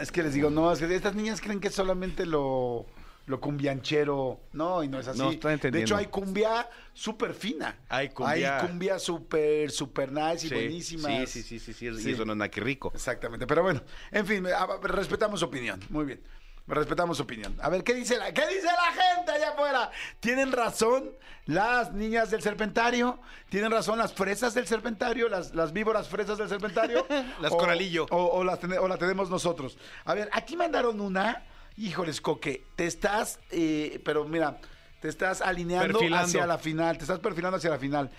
Es 0.00 0.10
que 0.10 0.22
les 0.22 0.34
digo, 0.34 0.50
no, 0.50 0.72
es 0.72 0.78
que 0.78 0.92
estas 0.94 1.14
niñas 1.14 1.40
creen 1.40 1.60
que 1.60 1.68
es 1.68 1.74
solamente 1.74 2.26
lo, 2.26 2.86
lo 3.26 3.40
cumbianchero. 3.40 4.40
No, 4.52 4.82
y 4.82 4.88
no 4.88 4.98
es 4.98 5.08
así. 5.08 5.18
No, 5.18 5.30
está 5.30 5.48
de 5.48 5.54
entendiendo. 5.54 5.86
hecho, 5.86 5.96
hay 5.96 6.06
cumbia 6.06 6.68
súper 6.92 7.34
fina. 7.34 7.78
Hay 7.88 8.08
cumbia- 8.10 8.58
Hay 8.60 8.66
cumbia 8.68 8.98
súper, 8.98 9.70
súper 9.70 10.10
nice 10.12 10.46
y 10.46 10.48
Sí, 10.48 10.54
buenísimas. 10.54 11.30
Sí, 11.30 11.42
sí, 11.42 11.58
sí, 11.58 11.72
sí, 11.72 11.86
y 11.86 12.10
eso 12.12 12.24
no 12.24 12.32
es 12.32 12.38
naquirrico. 12.38 12.90
Exactamente, 12.94 13.46
pero 13.46 13.62
bueno, 13.62 13.82
en 14.10 14.26
fin, 14.26 14.46
a- 14.46 14.62
a- 14.64 14.78
respetamos 14.82 15.40
su 15.40 15.46
opinión. 15.46 15.80
Muy 15.88 16.04
bien. 16.04 16.20
Respetamos 16.64 17.16
su 17.16 17.24
opinión. 17.24 17.56
A 17.60 17.68
ver, 17.68 17.82
¿qué 17.82 17.92
dice 17.92 18.16
la, 18.16 18.32
qué 18.32 18.46
dice 18.46 18.66
la 18.66 19.02
gente 19.02 19.32
allá 19.32 19.50
afuera? 19.50 19.90
¿Tienen 20.20 20.52
razón 20.52 21.10
las 21.46 21.92
niñas 21.92 22.30
del 22.30 22.40
serpentario? 22.40 23.18
¿Tienen 23.48 23.72
razón 23.72 23.98
las 23.98 24.14
fresas 24.14 24.54
del 24.54 24.68
serpentario? 24.68 25.28
¿Las, 25.28 25.54
las 25.56 25.72
víboras 25.72 26.08
fresas 26.08 26.38
del 26.38 26.48
serpentario? 26.48 27.04
Las 27.40 27.50
O- 27.52 27.56
coralillo. 27.56 28.06
O, 28.10 28.26
o 28.38 28.44
las 28.44 28.60
o 28.62 28.86
la 28.88 28.96
tenemos 28.96 29.28
nosotros. 29.28 29.76
A 30.04 30.14
ver, 30.14 30.28
aquí 30.32 30.56
mandaron 30.56 31.00
una. 31.00 31.42
Híjoles, 31.76 32.20
Coque, 32.20 32.64
te 32.76 32.86
estás, 32.86 33.38
eh, 33.50 34.00
pero 34.04 34.24
mira, 34.24 34.58
te 35.00 35.08
estás 35.08 35.40
alineando 35.40 35.98
Perfilando. 35.98 36.26
hacia 36.26 36.46
la 36.46 36.58
final. 36.58 36.96
Te 36.96 37.04
estás 37.04 37.18
perfilando 37.18 37.56
hacia 37.56 37.70
la 37.70 37.78
final. 37.78 38.10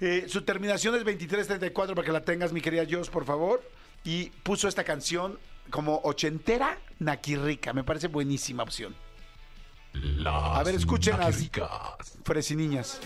Eh, 0.00 0.26
su 0.28 0.42
terminación 0.42 0.94
es 0.94 1.00
2334 1.04 1.94
para 1.94 2.06
que 2.06 2.12
la 2.12 2.24
tengas, 2.24 2.52
mi 2.52 2.60
querida 2.60 2.84
Jos, 2.88 3.10
por 3.10 3.24
favor. 3.24 3.62
Y 4.04 4.26
puso 4.42 4.68
esta 4.68 4.84
canción 4.84 5.38
como 5.70 6.00
ochentera, 6.04 6.78
naquirrica. 6.98 7.72
Me 7.72 7.84
parece 7.84 8.06
buenísima 8.08 8.62
opción. 8.62 8.94
Las 9.92 10.58
A 10.58 10.62
ver, 10.62 10.74
escuchen 10.76 11.18
las-. 11.18 11.50
Fresiniñas. 12.24 13.00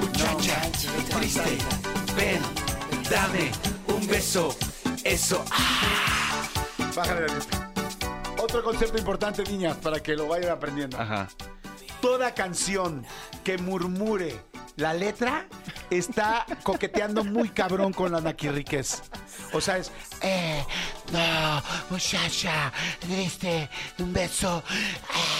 Muchacha, 0.00 0.62
triste, 1.18 1.58
ven, 2.16 2.40
dame 3.10 3.50
un 3.88 4.06
beso, 4.06 4.56
eso. 5.04 5.44
ah. 5.50 6.21
Bájale 6.94 7.26
la 7.26 7.34
lista. 7.34 7.70
Otro 8.38 8.62
concepto 8.62 8.98
importante, 8.98 9.42
niñas, 9.44 9.76
para 9.76 10.00
que 10.00 10.14
lo 10.14 10.28
vayan 10.28 10.50
aprendiendo. 10.50 10.98
Ajá. 11.00 11.28
Toda 12.00 12.34
canción 12.34 13.06
que 13.44 13.56
murmure 13.58 14.40
la 14.76 14.92
letra 14.92 15.46
está 15.90 16.44
coqueteando 16.62 17.24
muy 17.24 17.50
cabrón 17.50 17.92
con 17.92 18.12
la 18.12 18.20
naquirriquez. 18.20 19.02
O 19.52 19.60
sea, 19.60 19.76
es, 19.78 19.92
eh, 20.22 20.64
no, 21.12 21.62
muchacha, 21.90 22.72
diste 23.06 23.68
un 23.98 24.12
beso. 24.12 24.62
ah. 25.10 25.31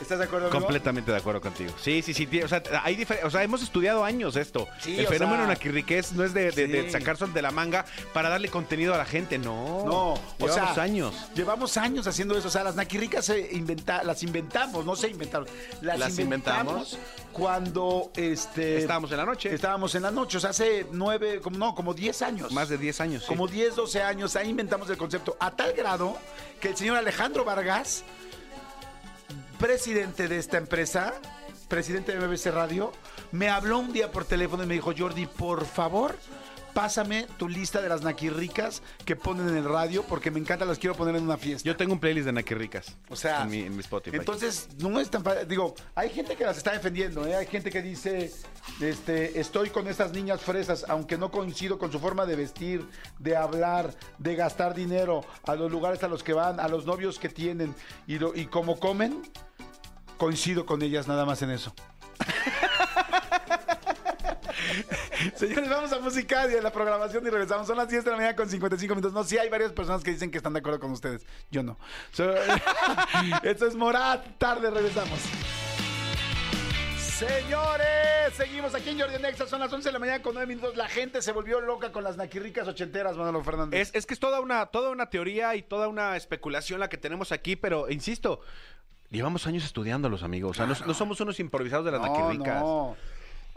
¿Estás 0.00 0.18
de 0.18 0.24
acuerdo, 0.24 0.48
amigo? 0.48 0.60
Completamente 0.60 1.10
de 1.12 1.16
acuerdo 1.18 1.40
contigo. 1.40 1.72
Sí, 1.80 2.02
sí, 2.02 2.12
sí. 2.12 2.28
O 2.42 2.48
sea, 2.48 2.62
hay 2.82 3.06
o 3.22 3.30
sea, 3.30 3.42
hemos 3.42 3.62
estudiado 3.62 4.04
años 4.04 4.34
esto. 4.36 4.66
Sí, 4.80 4.98
el 4.98 5.06
fenómeno 5.06 5.38
sea, 5.44 5.46
naquirriquez 5.46 6.12
no 6.12 6.24
es 6.24 6.34
de, 6.34 6.50
de- 6.50 6.66
de 6.66 6.90
sacar 6.90 7.16
sol 7.16 7.32
de 7.32 7.40
la 7.42 7.50
manga 7.52 7.84
para 8.12 8.28
darle 8.28 8.48
contenido 8.48 8.92
a 8.92 8.98
la 8.98 9.04
gente. 9.04 9.38
No. 9.38 9.84
No, 9.84 10.12
o 10.14 10.18
Llevamos 10.40 10.74
sea, 10.74 10.82
años. 10.82 11.14
Llevamos 11.34 11.76
años 11.76 12.06
haciendo 12.06 12.36
eso. 12.36 12.48
O 12.48 12.50
sea, 12.50 12.64
las 12.64 12.74
naquirricas 12.74 13.24
se 13.24 13.54
inventa, 13.54 14.02
las 14.02 14.22
inventamos, 14.24 14.84
no 14.84 14.96
se 14.96 15.08
inventaron. 15.08 15.46
Las, 15.80 15.98
Las 15.98 16.18
inventamos, 16.18 16.98
cuando 17.32 18.10
este, 18.16 18.78
Estábamos 18.78 19.10
en 19.12 19.16
la 19.18 19.24
noche. 19.24 19.54
Estábamos 19.54 19.94
en 19.94 20.02
la 20.02 20.10
noche. 20.10 20.36
O 20.38 20.40
sea, 20.40 20.50
hace 20.50 20.86
nueve, 20.92 21.40
como 21.40 21.56
no, 21.58 21.74
como 21.74 21.94
diez 21.94 22.20
años. 22.22 22.52
Más 22.52 22.68
de 22.68 22.78
10 22.78 23.00
años. 23.00 23.22
sí. 23.22 23.28
Como 23.28 23.46
10, 23.46 23.76
12 23.76 24.02
años, 24.02 24.34
ahí 24.36 24.48
inventamos 24.50 24.88
el 24.90 24.96
concepto. 24.96 25.36
A 25.40 25.50
tal 25.52 25.72
grado 25.72 26.16
que 26.60 26.68
el 26.68 26.76
señor 26.76 26.96
Alejandro 26.96 27.44
Vargas, 27.44 28.04
presidente 29.64 30.28
de 30.28 30.36
esta 30.36 30.58
empresa, 30.58 31.14
presidente 31.68 32.12
de 32.12 32.26
BBC 32.26 32.48
Radio, 32.52 32.92
me 33.32 33.48
habló 33.48 33.78
un 33.78 33.94
día 33.94 34.12
por 34.12 34.26
teléfono 34.26 34.62
y 34.62 34.66
me 34.66 34.74
dijo, 34.74 34.92
Jordi, 34.94 35.24
por 35.24 35.64
favor, 35.64 36.14
pásame 36.74 37.26
tu 37.38 37.48
lista 37.48 37.80
de 37.80 37.88
las 37.88 38.02
naquirricas 38.02 38.82
que 39.04 39.16
ponen 39.16 39.48
en 39.48 39.56
el 39.56 39.64
radio 39.64 40.02
porque 40.02 40.30
me 40.30 40.40
encanta, 40.40 40.64
las 40.64 40.78
quiero 40.78 40.94
poner 40.94 41.16
en 41.16 41.22
una 41.22 41.36
fiesta. 41.36 41.66
Yo 41.66 41.76
tengo 41.76 41.92
un 41.92 42.00
playlist 42.00 42.26
de 42.26 42.32
naquirricas. 42.32 42.96
O 43.08 43.16
sea, 43.16 43.42
en 43.42 43.50
mi, 43.50 43.60
en 43.60 43.74
mi 43.74 43.80
Spotify. 43.80 44.16
Entonces, 44.16 44.68
no 44.78 45.00
es 45.00 45.08
tan 45.08 45.22
fácil. 45.22 45.46
Digo, 45.48 45.74
hay 45.94 46.10
gente 46.10 46.36
que 46.36 46.44
las 46.44 46.58
está 46.58 46.72
defendiendo, 46.72 47.26
¿eh? 47.26 47.36
Hay 47.36 47.46
gente 47.46 47.70
que 47.70 47.80
dice, 47.80 48.32
este, 48.80 49.40
estoy 49.40 49.70
con 49.70 49.86
estas 49.88 50.12
niñas 50.12 50.40
fresas, 50.40 50.84
aunque 50.88 51.16
no 51.16 51.30
coincido 51.30 51.78
con 51.78 51.92
su 51.92 52.00
forma 52.00 52.26
de 52.26 52.36
vestir, 52.36 52.86
de 53.18 53.36
hablar, 53.36 53.94
de 54.18 54.34
gastar 54.34 54.74
dinero, 54.74 55.24
a 55.46 55.54
los 55.54 55.70
lugares 55.70 56.02
a 56.02 56.08
los 56.08 56.22
que 56.22 56.32
van, 56.32 56.58
a 56.60 56.68
los 56.68 56.86
novios 56.86 57.18
que 57.18 57.28
tienen 57.28 57.74
y, 58.06 58.18
lo, 58.18 58.34
y 58.34 58.46
cómo 58.46 58.78
comen, 58.78 59.22
coincido 60.18 60.66
con 60.66 60.82
ellas 60.82 61.06
nada 61.06 61.24
más 61.24 61.42
en 61.42 61.50
eso. 61.50 61.74
Señores, 65.36 65.68
vamos 65.70 65.92
a 65.92 65.98
música 66.00 66.50
y 66.50 66.56
a 66.56 66.62
la 66.62 66.70
programación 66.72 67.26
y 67.26 67.30
regresamos. 67.30 67.66
Son 67.66 67.76
las 67.76 67.88
10 67.88 68.04
de 68.04 68.10
la 68.10 68.16
mañana 68.16 68.36
con 68.36 68.48
55 68.48 68.94
minutos. 68.94 69.12
No, 69.12 69.24
sí 69.24 69.38
hay 69.38 69.48
varias 69.48 69.72
personas 69.72 70.02
que 70.02 70.10
dicen 70.10 70.30
que 70.30 70.38
están 70.38 70.52
de 70.52 70.58
acuerdo 70.60 70.80
con 70.80 70.90
ustedes. 70.92 71.24
Yo 71.50 71.62
no. 71.62 71.78
So- 72.12 72.34
Esto 73.42 73.66
es 73.66 73.74
Morat. 73.74 74.26
Tarde 74.38 74.70
regresamos. 74.70 75.18
Señores, 76.98 78.34
seguimos 78.36 78.74
aquí 78.74 78.90
en 78.90 79.00
Jordi 79.00 79.22
Nexa. 79.22 79.46
Son 79.46 79.60
las 79.60 79.72
11 79.72 79.88
de 79.88 79.92
la 79.92 79.98
mañana 79.98 80.20
con 80.22 80.34
9 80.34 80.46
minutos. 80.48 80.76
La 80.76 80.88
gente 80.88 81.22
se 81.22 81.32
volvió 81.32 81.60
loca 81.60 81.92
con 81.92 82.02
las 82.02 82.16
naquirricas 82.16 82.66
ochenteras, 82.66 83.16
Manolo 83.16 83.42
Fernández. 83.44 83.80
Es, 83.90 83.94
es 83.94 84.06
que 84.06 84.14
es 84.14 84.20
toda 84.20 84.40
una, 84.40 84.66
toda 84.66 84.90
una 84.90 85.08
teoría 85.10 85.54
y 85.54 85.62
toda 85.62 85.86
una 85.88 86.16
especulación 86.16 86.80
la 86.80 86.88
que 86.88 86.96
tenemos 86.98 87.30
aquí, 87.30 87.54
pero 87.54 87.88
insisto, 87.88 88.40
llevamos 89.10 89.46
años 89.46 89.64
estudiándolos, 89.64 90.24
amigos. 90.24 90.50
O 90.50 90.54
sea, 90.54 90.66
no, 90.66 90.74
no 90.86 90.92
somos 90.94 91.20
unos 91.20 91.38
improvisados 91.38 91.84
de 91.86 91.92
las 91.92 92.00
no, 92.00 92.08
naquirricas. 92.08 92.60
no. 92.60 92.96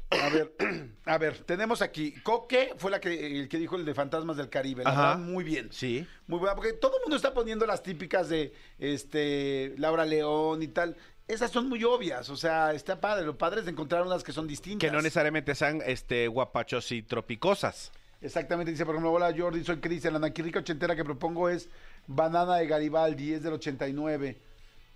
A 0.10 0.30
ver, 0.30 0.54
a 1.06 1.18
ver, 1.18 1.40
tenemos 1.40 1.82
aquí. 1.82 2.14
Coque 2.24 2.74
fue 2.78 2.92
la 2.92 3.00
que, 3.00 3.40
el 3.40 3.50
que 3.50 3.58
dijo 3.58 3.76
el 3.76 3.86
de 3.86 3.94
Fantasmas 3.94 4.38
del 4.38 4.50
Caribe. 4.50 4.84
La 4.84 4.92
Ajá. 4.92 5.02
verdad, 5.02 5.20
muy 5.20 5.44
bien. 5.44 5.70
Sí. 5.72 6.08
Muy 6.28 6.40
buena, 6.40 6.56
porque 6.56 6.74
todo 6.74 6.98
el 6.98 7.02
mundo 7.04 7.16
está 7.16 7.34
poniendo 7.34 7.66
las 7.66 7.84
típicas 7.84 8.30
de 8.30 8.54
este 8.80 9.74
Laura 9.78 10.06
León 10.06 10.64
y 10.64 10.68
tal. 10.68 10.96
Esas 11.28 11.52
son 11.52 11.68
muy 11.68 11.84
obvias, 11.84 12.30
o 12.30 12.38
sea, 12.38 12.72
está 12.74 13.02
padre. 13.02 13.26
Lo 13.26 13.38
padre 13.38 13.60
es 13.60 13.66
de 13.66 13.72
encontrar 13.72 14.04
unas 14.04 14.24
que 14.24 14.32
son 14.32 14.48
distintas. 14.48 14.88
Que 14.88 14.96
no 14.96 15.02
necesariamente 15.02 15.56
sean 15.56 15.82
este, 15.86 16.30
guapachos 16.30 16.90
y 16.94 17.02
tropicosas. 17.02 17.92
Exactamente, 18.22 18.72
dice, 18.72 18.86
por 18.86 18.96
ejemplo, 18.96 19.12
hola 19.12 19.34
Jordi, 19.38 19.64
soy 19.64 19.78
Cristian. 19.78 20.14
La 20.14 20.20
naquirrica 20.20 20.60
ochentera 20.60 20.96
que 20.96 21.04
propongo 21.04 21.50
es 21.50 21.70
Banana 22.08 22.56
de 22.56 22.68
Garibaldi, 22.68 23.34
es 23.34 23.44
del 23.44 23.54
89. 23.54 24.38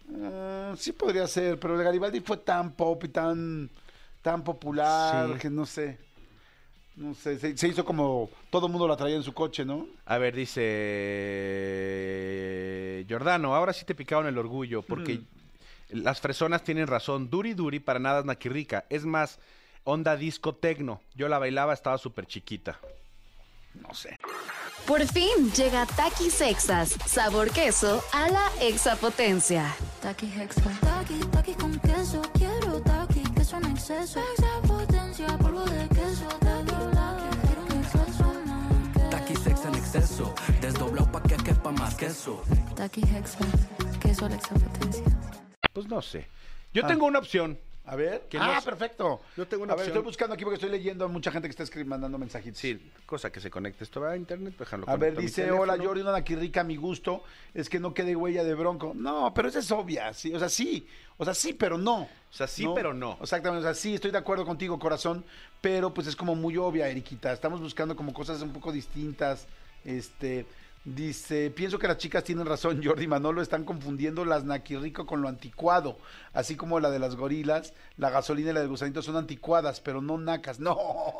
Mm, 0.07 0.75
sí 0.77 0.93
podría 0.93 1.27
ser, 1.27 1.59
pero 1.59 1.77
el 1.77 1.83
Garibaldi 1.83 2.21
fue 2.21 2.37
tan 2.37 2.71
pop 2.73 3.03
y 3.03 3.09
tan, 3.09 3.69
tan 4.21 4.43
popular 4.43 5.33
Sí. 5.33 5.39
que 5.39 5.49
no 5.49 5.65
sé. 5.65 5.97
No 6.95 7.13
sé, 7.15 7.39
se, 7.39 7.57
se 7.57 7.67
hizo 7.69 7.85
como 7.85 8.29
todo 8.49 8.67
el 8.67 8.71
mundo 8.71 8.87
la 8.87 8.97
traía 8.97 9.15
en 9.15 9.23
su 9.23 9.33
coche, 9.33 9.63
¿no? 9.65 9.87
A 10.05 10.17
ver, 10.17 10.35
dice 12.11 13.05
Giordano, 13.07 13.55
ahora 13.55 13.73
sí 13.73 13.85
te 13.85 13.95
picaron 13.95 14.27
el 14.27 14.37
orgullo, 14.37 14.81
porque 14.81 15.21
las 15.89 16.19
fresonas 16.21 16.63
tienen 16.63 16.87
razón. 16.87 17.29
Duri 17.29 17.53
Duri 17.53 17.79
para 17.79 17.99
nada 17.99 18.19
es 18.19 18.25
naquirrica. 18.25 18.85
Es 18.89 19.05
más, 19.05 19.39
onda 19.83 20.15
disco 20.17 20.53
tecno. 20.55 21.01
Yo 21.15 21.27
la 21.29 21.39
bailaba, 21.39 21.73
estaba 21.73 21.97
súper 21.97 22.25
chiquita. 22.27 22.77
No 23.73 23.93
sé. 23.93 24.17
Por 24.85 25.05
fin 25.07 25.51
llega 25.55 25.85
Takis 25.85 26.33
Sexas, 26.33 26.97
sabor 27.05 27.51
queso 27.51 28.03
a 28.13 28.29
la 28.29 28.51
exapotencia. 28.61 29.73
Taki 30.01 30.25
Hexa. 30.25 30.77
Taki, 30.81 31.19
taki 31.31 31.53
con 31.53 31.79
queso. 31.79 32.21
Queso 33.51 33.65
en 33.65 33.71
exceso. 33.75 34.19
Extra 34.19 34.61
potencia, 34.65 35.27
polvo 35.37 35.65
de 35.65 35.87
queso. 35.89 36.25
Desdoblado, 36.39 37.29
quiero 37.45 37.61
un 37.65 37.83
exceso 37.83 38.33
más. 38.45 39.09
Taqui 39.09 39.35
sex 39.35 39.65
en 39.65 39.75
exceso, 39.75 40.33
desdoblado 40.61 41.11
pa' 41.11 41.21
que 41.23 41.35
quepa 41.35 41.71
más 41.73 41.95
queso. 41.95 42.41
Taki 42.77 43.01
Hexa. 43.01 43.39
Queso 43.99 44.25
a 44.25 44.29
la 44.29 44.35
extra 44.35 44.55
potencia. 44.57 45.03
Pues 45.73 45.85
no 45.89 46.01
sé. 46.01 46.27
Yo 46.73 46.83
Ah. 46.85 46.87
tengo 46.87 47.05
una 47.05 47.19
opción. 47.19 47.59
A 47.85 47.95
ver. 47.95 48.27
Que 48.29 48.37
ah, 48.37 48.55
no- 48.57 48.61
perfecto. 48.63 49.21
Yo 49.35 49.47
tengo 49.47 49.63
una 49.63 49.73
A 49.73 49.75
ver, 49.75 49.83
opción. 49.85 49.97
estoy 49.97 50.05
buscando 50.07 50.35
aquí 50.35 50.43
porque 50.43 50.55
estoy 50.55 50.69
leyendo 50.69 51.05
a 51.05 51.07
mucha 51.07 51.31
gente 51.31 51.47
que 51.47 51.51
está 51.51 51.63
escribiendo, 51.63 51.95
mandando 51.95 52.17
mensajitos. 52.19 52.59
Sí, 52.59 52.79
cosa 53.05 53.31
que 53.31 53.39
se 53.41 53.49
conecte 53.49 53.83
esto 53.83 54.05
a 54.05 54.15
internet, 54.15 54.53
déjalo 54.57 54.87
A 54.87 54.95
ver, 54.97 55.17
dice, 55.17 55.41
teléfono. 55.43 55.61
hola 55.63 55.77
Jordi, 55.83 56.01
una 56.01 56.11
naquirrica 56.11 56.61
a 56.61 56.63
mi 56.63 56.75
gusto, 56.75 57.23
es 57.53 57.69
que 57.69 57.79
no 57.79 57.93
quede 57.93 58.15
huella 58.15 58.43
de 58.43 58.53
bronco. 58.53 58.93
No, 58.95 59.33
pero 59.33 59.49
esa 59.49 59.59
es 59.59 59.71
obvia, 59.71 60.13
sí, 60.13 60.33
o 60.33 60.39
sea, 60.39 60.47
sí, 60.49 60.87
o 61.17 61.25
sea, 61.25 61.33
sí, 61.33 61.53
pero 61.53 61.77
no. 61.77 62.01
O 62.03 62.33
sea, 62.33 62.47
sí, 62.47 62.67
pero 62.75 62.93
no. 62.93 63.17
Exactamente, 63.21 63.61
o 63.67 63.73
sea, 63.73 63.73
sí, 63.73 63.95
estoy 63.95 64.11
de 64.11 64.17
acuerdo 64.19 64.45
contigo, 64.45 64.77
corazón, 64.79 65.25
pero 65.59 65.93
pues 65.93 66.05
es 66.07 66.15
como 66.15 66.35
muy 66.35 66.57
obvia, 66.57 66.87
Eriquita. 66.87 67.33
Estamos 67.33 67.59
buscando 67.61 67.95
como 67.95 68.13
cosas 68.13 68.41
un 68.41 68.53
poco 68.53 68.71
distintas. 68.71 69.47
Este, 69.83 70.45
dice, 70.83 71.51
pienso 71.51 71.77
que 71.77 71.87
las 71.87 71.97
chicas 71.97 72.23
tienen 72.23 72.45
razón, 72.45 72.81
Jordi 72.83 73.05
Manolo 73.07 73.41
están 73.41 73.63
confundiendo 73.65 74.25
las 74.25 74.43
naquirrico 74.43 75.05
con 75.05 75.21
lo 75.21 75.27
anticuado, 75.29 75.97
así 76.33 76.55
como 76.55 76.79
la 76.79 76.89
de 76.89 76.97
las 76.99 77.15
gorilas, 77.15 77.73
la 77.97 78.09
gasolina 78.09 78.49
y 78.49 78.53
la 78.53 78.59
del 78.61 78.69
gusanito 78.69 79.01
son 79.01 79.15
anticuadas, 79.15 79.79
pero 79.81 80.01
no 80.01 80.17
nacas. 80.17 80.59
No. 80.71 80.77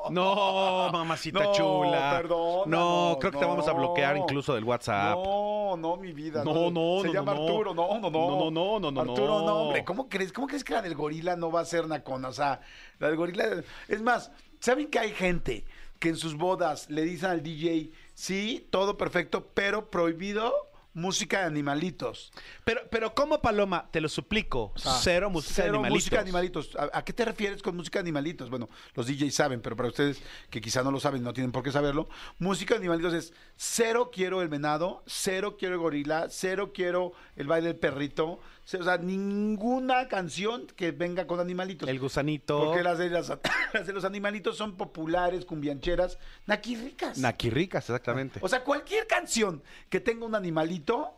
No, 0.10 0.89
mamacita 0.91 1.44
No, 1.44 1.53
chula. 1.53 2.13
perdónanos, 2.22 2.68
No, 2.68 3.18
creo 3.20 3.32
que 3.32 3.38
te 3.39 3.46
vamos 3.46 3.68
a 3.68 3.72
no. 3.72 3.77
bloquear 3.77 4.18
incluso 4.18 4.56
del 4.56 4.63
WhatsApp. 4.63 5.15
No, 5.15 5.77
no, 5.77 5.98
mi 5.98 6.12
vida. 6.13 6.44
No, 6.44 6.70
no, 6.72 7.01
Se 7.01 7.08
no, 7.08 7.13
llama 7.13 7.34
no, 7.34 7.39
no. 7.39 7.48
Arturo, 7.48 7.74
no, 7.74 8.00
no, 8.00 8.10
no. 8.10 8.12
No, 8.12 8.51
no, 8.51 8.51
no, 8.51 8.80
no, 8.80 8.91
no, 8.91 9.01
Arturo, 9.01 9.39
no, 9.39 9.46
no. 9.46 9.56
hombre. 9.58 9.84
¿Cómo 9.86 10.10
crees? 10.10 10.32
¿Cómo 10.34 10.48
crees 10.48 10.63
que 10.63 10.74
la 10.74 10.82
del 10.82 10.96
gorila 10.96 11.36
no 11.36 11.51
va 11.51 11.62
a 11.62 11.65
ser 11.65 11.88
nacona? 11.88 12.30
O 12.30 12.34
sea, 12.34 12.62
la 13.00 13.08
del 13.08 13.15
gorila. 13.18 13.46
Es 13.88 14.01
más, 14.01 14.32
¿saben 14.60 14.88
que 14.89 15.00
hay 15.00 15.12
gente 15.12 15.65
que 16.00 16.10
en 16.10 16.18
sus 16.18 16.36
bodas 16.36 16.89
le 16.89 17.03
dicen 17.03 17.30
al 17.30 17.44
DJ, 17.44 17.91
sí, 18.22 18.68
todo 18.70 18.98
perfecto, 18.98 19.48
pero 19.56 19.90
prohibido 19.90 20.54
música 20.94 21.40
de 21.40 21.46
animalitos? 21.46 22.32
Pero, 22.63 22.82
pero 22.92 23.16
¿cómo, 23.16 23.42
Paloma? 23.42 23.90
Te 23.92 24.00
lo 24.00 24.10
suplico. 24.10 24.74
Sea, 24.75 24.94
cero 25.01 25.30
música 25.32 25.54
cero 25.56 25.72
de 25.72 25.78
animalitos. 25.80 25.96
música 25.96 26.16
de 26.18 26.22
animalitos. 26.22 26.75
¿A, 26.75 27.00
a 27.00 27.04
qué 27.04 27.13
te 27.13 27.25
refieres 27.25 27.63
con 27.63 27.75
música 27.75 27.98
de 27.98 28.01
animalitos? 28.01 28.51
Bueno, 28.51 28.70
los 28.94 29.08
DJs 29.08 29.34
saben, 29.34 29.62
pero 29.62 29.75
para 29.75 29.90
ustedes 29.90 30.22
que 30.51 30.62
quizá 30.62 30.84
no 30.84 30.92
lo 30.92 31.00
saben, 31.00 31.24
no 31.24 31.34
tienen 31.34 31.51
por 31.51 31.63
qué 31.63 31.72
saberlo. 31.72 32.08
Música 32.38 32.75
de 32.75 32.80
animalitos 32.82 33.13
es 33.16 33.34
cero 33.56 34.12
quiero 34.13 34.44
el 34.44 34.50
venado, 34.50 35.04
cero 35.08 35.56
quiero 35.58 35.74
el 35.75 35.82
gorila, 35.82 36.28
cero 36.30 36.72
quiero 36.74 37.13
el 37.36 37.48
baile 37.48 37.70
del 37.70 37.78
perrito. 37.78 38.40
O 38.80 38.84
sea, 38.84 38.98
ninguna 38.98 40.08
canción 40.08 40.68
que 40.75 40.91
venga 40.91 41.27
con 41.27 41.39
animalitos. 41.39 41.89
El 41.89 42.00
gusanito. 42.00 42.65
Porque 42.65 42.84
las 42.84 42.98
de, 42.98 43.10
las, 43.10 43.30
las 43.74 43.88
de 43.88 43.94
los 43.94 44.06
animalitos 44.06 44.56
son 44.58 44.77
populares, 44.77 45.46
cumbiancheras, 45.46 46.18
naquirricas. 46.46 47.18
Naquirricas, 47.18 47.89
exactamente. 47.89 48.39
O 48.41 48.48
sea, 48.48 48.63
cualquier 48.63 49.08
canción 49.08 49.62
que 49.89 50.00
tenga 50.00 50.25
un 50.25 50.36
animalito 50.36 51.18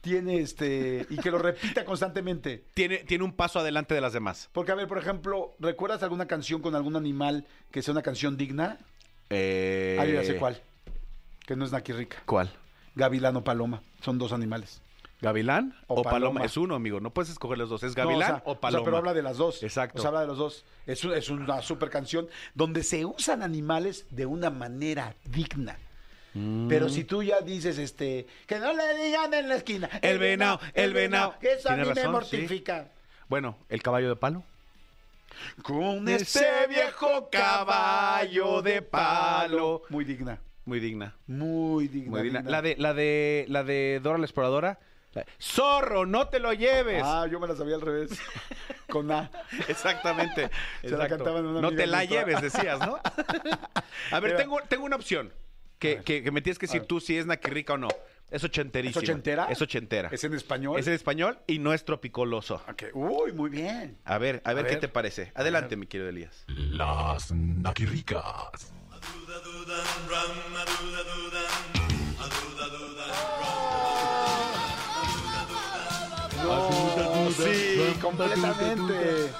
tiene 0.00 0.40
este 0.40 1.06
y 1.10 1.16
que 1.16 1.30
lo 1.30 1.38
repita 1.38 1.84
constantemente. 1.86 2.64
tiene, 2.74 2.98
tiene 2.98 3.24
un 3.24 3.32
paso 3.32 3.58
adelante 3.60 3.94
de 3.94 4.00
las 4.00 4.12
demás. 4.12 4.48
Porque, 4.52 4.72
a 4.72 4.74
ver, 4.74 4.86
por 4.88 4.98
ejemplo, 4.98 5.54
¿recuerdas 5.60 6.02
alguna 6.02 6.26
canción 6.26 6.60
con 6.60 6.74
algún 6.74 6.96
animal 6.96 7.46
que 7.70 7.82
sea 7.82 7.92
una 7.92 8.02
canción 8.02 8.36
digna? 8.36 8.78
Eh, 9.30 9.96
Ah, 10.00 10.04
yo 10.06 10.14
ya 10.14 10.24
sé 10.24 10.36
cuál. 10.36 10.60
Que 11.46 11.56
no 11.56 11.64
es 11.64 11.72
Naquirrica. 11.72 12.18
¿Cuál? 12.26 12.52
Gavilán 12.94 13.34
o 13.36 13.42
paloma. 13.44 13.82
Son 14.02 14.18
dos 14.18 14.32
animales. 14.32 14.82
¿Gavilán 15.22 15.74
O 15.86 15.94
o, 15.94 16.02
paloma? 16.02 16.10
paloma. 16.32 16.44
Es 16.44 16.56
uno, 16.56 16.74
amigo. 16.74 17.00
No 17.00 17.10
puedes 17.14 17.30
escoger 17.30 17.56
los 17.56 17.70
dos. 17.70 17.82
¿Es 17.84 17.96
No, 17.96 18.02
gavilán 18.04 18.22
o, 18.22 18.34
sea, 18.34 18.42
o, 18.44 18.52
sea, 18.52 18.60
paloma? 18.60 18.84
pero 18.84 18.96
habla 18.98 19.14
de 19.14 19.22
las 19.22 19.36
dos. 19.38 19.62
Exacto. 19.62 19.98
O 19.98 20.02
sea, 20.02 20.08
habla 20.08 20.20
de 20.22 20.26
los 20.26 20.36
dos. 20.36 20.64
Es, 20.86 21.04
un- 21.04 21.14
es 21.14 21.30
una 21.30 21.62
super 21.62 21.88
canción 21.90 22.28
donde 22.54 22.82
se 22.82 23.04
usan 23.06 23.42
animales 23.42 24.04
de 24.10 24.26
una 24.26 24.50
manera 24.50 25.14
digna. 25.24 25.78
Pero 26.34 26.88
si 26.88 27.04
tú 27.04 27.22
ya 27.22 27.42
dices, 27.42 27.76
este, 27.76 28.26
que 28.46 28.58
no 28.58 28.72
le 28.72 28.96
digan 29.04 29.34
en 29.34 29.48
la 29.50 29.56
esquina. 29.56 29.88
El 30.00 30.18
venado, 30.18 30.60
el 30.72 30.94
venado. 30.94 31.34
Que 31.38 31.52
eso 31.52 31.68
a 31.70 31.76
mí 31.76 31.86
me 31.86 31.94
sí. 31.94 32.08
mortifica. 32.08 32.88
Bueno, 33.28 33.58
el 33.68 33.82
caballo 33.82 34.08
de 34.08 34.16
palo. 34.16 34.42
Con 35.62 36.08
ese 36.08 36.46
viejo 36.68 37.28
caballo 37.30 38.62
de 38.62 38.82
palo. 38.82 39.82
Muy 39.90 40.04
digna. 40.04 40.40
Muy 40.64 40.80
digna. 40.80 41.14
Muy 41.26 41.88
digna. 41.88 42.10
Muy 42.10 42.22
digna. 42.22 42.40
digna. 42.40 42.50
La 42.50 42.62
de, 42.62 42.76
la 42.78 42.94
de, 42.94 43.44
la 43.48 43.62
de 43.64 44.00
Dora 44.02 44.18
la 44.18 44.24
exploradora. 44.24 44.78
Zorro, 45.40 46.06
no 46.06 46.28
te 46.28 46.38
lo 46.38 46.52
lleves. 46.52 47.02
Ah, 47.04 47.26
yo 47.30 47.38
me 47.40 47.46
la 47.46 47.54
sabía 47.54 47.74
al 47.74 47.80
revés. 47.82 48.10
Con 48.88 49.10
A. 49.10 49.30
Exactamente. 49.68 50.50
Se 50.82 50.90
la 50.96 51.08
cantaban 51.08 51.44
una 51.46 51.60
no 51.60 51.70
te 51.70 51.86
la 51.86 51.98
nuestra. 51.98 52.18
lleves, 52.26 52.40
decías, 52.42 52.78
¿no? 52.80 52.98
A 54.10 54.20
ver, 54.20 54.32
Mira. 54.32 54.36
tengo, 54.36 54.60
tengo 54.68 54.84
una 54.84 54.96
opción. 54.96 55.32
Que, 55.78 56.02
que- 56.02 56.22
que 56.22 56.30
me 56.30 56.40
tienes 56.42 56.58
que 56.58 56.66
decir 56.66 56.82
tú 56.86 57.00
si 57.00 57.16
es 57.18 57.26
naquirrica 57.26 57.72
o 57.74 57.78
no. 57.78 57.88
Es 58.30 58.42
ochenterísima. 58.44 59.02
¿Es 59.02 59.08
ochentera? 59.08 59.46
Es 59.50 59.60
ochentera. 59.60 60.08
¿Es 60.10 60.24
en 60.24 60.32
español? 60.32 60.78
Es 60.78 60.86
en 60.86 60.94
español 60.94 61.38
y 61.46 61.58
no 61.58 61.74
es 61.74 61.84
tropicoloso. 61.84 62.62
Ok. 62.70 62.84
Uy, 62.94 63.32
muy 63.32 63.50
bien. 63.50 63.98
A 64.04 64.16
ver, 64.16 64.40
a 64.44 64.54
ver 64.54 64.64
qué 64.64 64.70
ver. 64.72 64.80
te 64.80 64.88
parece. 64.88 65.32
Adelante, 65.34 65.76
mi 65.76 65.86
querido 65.86 66.08
Elías. 66.08 66.44
Las 66.46 67.30
naquirricas. 67.32 68.72
No, 76.42 77.30
sí, 77.30 77.96
completamente. 78.00 79.30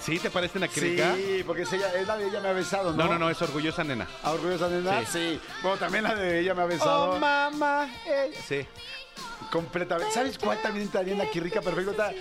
¿Sí? 0.00 0.18
¿Te 0.18 0.30
parece 0.30 0.58
naquirrica? 0.58 1.14
Sí, 1.14 1.42
porque 1.46 1.62
es, 1.62 1.72
ella, 1.72 1.92
es 1.94 2.06
la 2.06 2.16
de 2.16 2.28
ella 2.28 2.40
me 2.40 2.48
ha 2.48 2.52
besado, 2.52 2.92
¿no? 2.92 3.04
No, 3.04 3.12
no, 3.12 3.18
no, 3.18 3.30
es 3.30 3.42
orgullosa 3.42 3.84
nena. 3.84 4.06
¿A 4.22 4.30
Orgullosa 4.30 4.68
Nena? 4.68 5.00
Sí. 5.00 5.06
Sí. 5.12 5.40
Bueno, 5.62 5.76
también 5.76 6.04
la 6.04 6.14
de 6.14 6.40
ella 6.40 6.54
me 6.54 6.62
ha 6.62 6.66
besado. 6.66 7.12
Oh, 7.12 7.18
mamá. 7.18 7.90
Sí. 8.46 8.66
Completamente. 9.50 10.12
¿Sabes 10.12 10.36
cuál 10.38 10.60
también 10.60 10.86
entraría 10.86 11.12
en 11.12 11.18
la 11.18 11.24
Rica 11.24 11.60
Perfecto? 11.62 11.90
Ahorita 12.02 12.12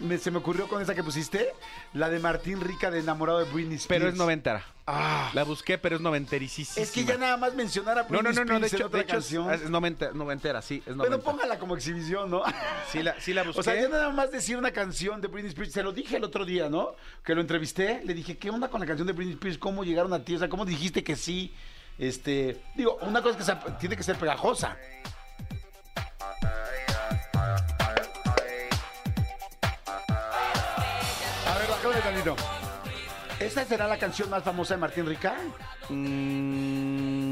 me- 0.00 0.18
se 0.18 0.30
me 0.30 0.38
ocurrió 0.38 0.66
con 0.68 0.82
esa 0.82 0.94
que 0.94 1.02
pusiste, 1.04 1.52
la 1.92 2.08
de 2.10 2.18
Martín 2.18 2.60
Rica 2.60 2.90
de 2.90 2.98
enamorado 3.00 3.38
de 3.38 3.44
Britney 3.50 3.76
Spears. 3.76 4.00
Pero 4.02 4.08
es 4.10 4.16
noventera. 4.16 4.64
Ah, 4.86 5.30
La 5.34 5.44
busqué, 5.44 5.78
pero 5.78 5.96
es 5.96 6.02
noventericísima. 6.02 6.82
es 6.84 6.90
que 6.90 7.04
ya 7.04 7.16
nada 7.16 7.36
más 7.38 7.54
mencionar 7.54 7.98
a 7.98 8.02
No, 8.02 8.08
Britney 8.08 8.32
no, 8.34 8.44
no, 8.44 8.52
no, 8.54 8.60
de 8.60 8.66
Spears 8.66 8.72
en 8.72 8.76
hecho, 8.76 8.86
otra 8.86 8.98
de 8.98 9.04
hecho 9.04 9.16
es, 9.16 9.24
canción. 9.24 9.52
es 9.54 9.70
noventa- 9.70 10.10
noventera, 10.12 10.60
sí, 10.62 10.82
es 10.84 10.94
Bueno, 10.96 11.20
póngala 11.20 11.58
como 11.58 11.74
exhibición, 11.76 12.30
¿no? 12.30 12.42
Sí 12.90 13.02
la, 13.02 13.18
sí 13.20 13.32
la 13.32 13.44
busqué. 13.44 13.60
O 13.60 13.62
sea, 13.62 13.74
ya 13.80 13.88
nada 13.88 14.10
más 14.10 14.30
decir 14.30 14.56
una 14.58 14.72
canción 14.72 15.20
de 15.20 15.28
Britney 15.28 15.50
Spears, 15.50 15.72
se 15.72 15.82
lo 15.82 15.92
dije 15.92 16.16
el 16.16 16.24
otro 16.24 16.44
día, 16.44 16.68
¿no? 16.68 16.96
Que 17.24 17.34
lo 17.34 17.40
entrevisté, 17.40 18.02
le 18.04 18.12
dije, 18.14 18.36
¿qué 18.36 18.50
onda 18.50 18.68
con 18.68 18.80
la 18.80 18.86
canción 18.86 19.06
de 19.06 19.12
Britney 19.14 19.34
Spears? 19.34 19.58
¿Cómo 19.58 19.84
llegaron 19.84 20.12
a 20.12 20.22
ti? 20.24 20.34
O 20.34 20.38
sea, 20.38 20.48
¿cómo 20.48 20.64
dijiste 20.66 21.02
que 21.04 21.16
sí? 21.16 21.54
Este, 21.98 22.60
digo, 22.74 22.98
una 23.02 23.22
cosa 23.22 23.30
es 23.30 23.36
que 23.38 23.44
sea- 23.44 23.78
tiene 23.78 23.96
que 23.96 24.02
ser 24.02 24.16
pegajosa. 24.16 24.76
¿Esta 33.40 33.64
será 33.64 33.88
la 33.88 33.96
canción 33.98 34.28
más 34.28 34.42
famosa 34.42 34.74
de 34.74 34.80
Martín 34.80 35.06
Rica? 35.06 35.36
Mm, 35.88 37.22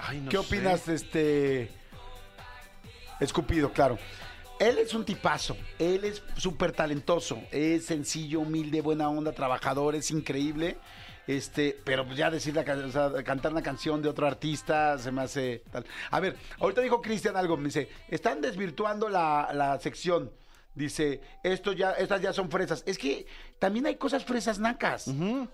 ay, 0.00 0.20
no 0.20 0.30
¿Qué 0.30 0.36
sé. 0.36 0.38
opinas, 0.38 0.88
este. 0.88 1.70
Escupido, 3.20 3.72
claro. 3.72 3.96
Él 4.58 4.78
es 4.78 4.94
un 4.94 5.04
tipazo, 5.04 5.56
él 5.78 6.04
es 6.04 6.24
súper 6.36 6.72
talentoso, 6.72 7.40
es 7.52 7.86
sencillo, 7.86 8.40
humilde, 8.40 8.80
buena 8.80 9.08
onda, 9.08 9.30
trabajador, 9.30 9.94
es 9.94 10.10
increíble. 10.10 10.76
Este, 11.28 11.78
pero 11.84 12.04
ya 12.14 12.32
decir 12.32 12.56
la, 12.56 12.62
o 12.62 12.90
sea, 12.90 13.12
cantar 13.22 13.52
una 13.52 13.62
canción 13.62 14.02
de 14.02 14.08
otro 14.08 14.26
artista 14.26 14.98
se 14.98 15.12
me 15.12 15.22
hace 15.22 15.62
tal. 15.70 15.86
A 16.10 16.18
ver, 16.18 16.34
ahorita 16.58 16.80
dijo 16.80 17.00
Cristian 17.00 17.36
algo, 17.36 17.56
me 17.56 17.66
dice, 17.66 17.88
están 18.08 18.40
desvirtuando 18.40 19.08
la, 19.08 19.50
la 19.52 19.78
sección. 19.78 20.32
Dice, 20.78 21.20
esto 21.42 21.72
ya, 21.72 21.90
estas 21.90 22.22
ya 22.22 22.32
son 22.32 22.48
fresas. 22.48 22.84
Es 22.86 22.96
que 22.98 23.26
también 23.58 23.86
hay 23.86 23.96
cosas 23.96 24.24
fresas 24.24 24.60
nacas. 24.60 25.10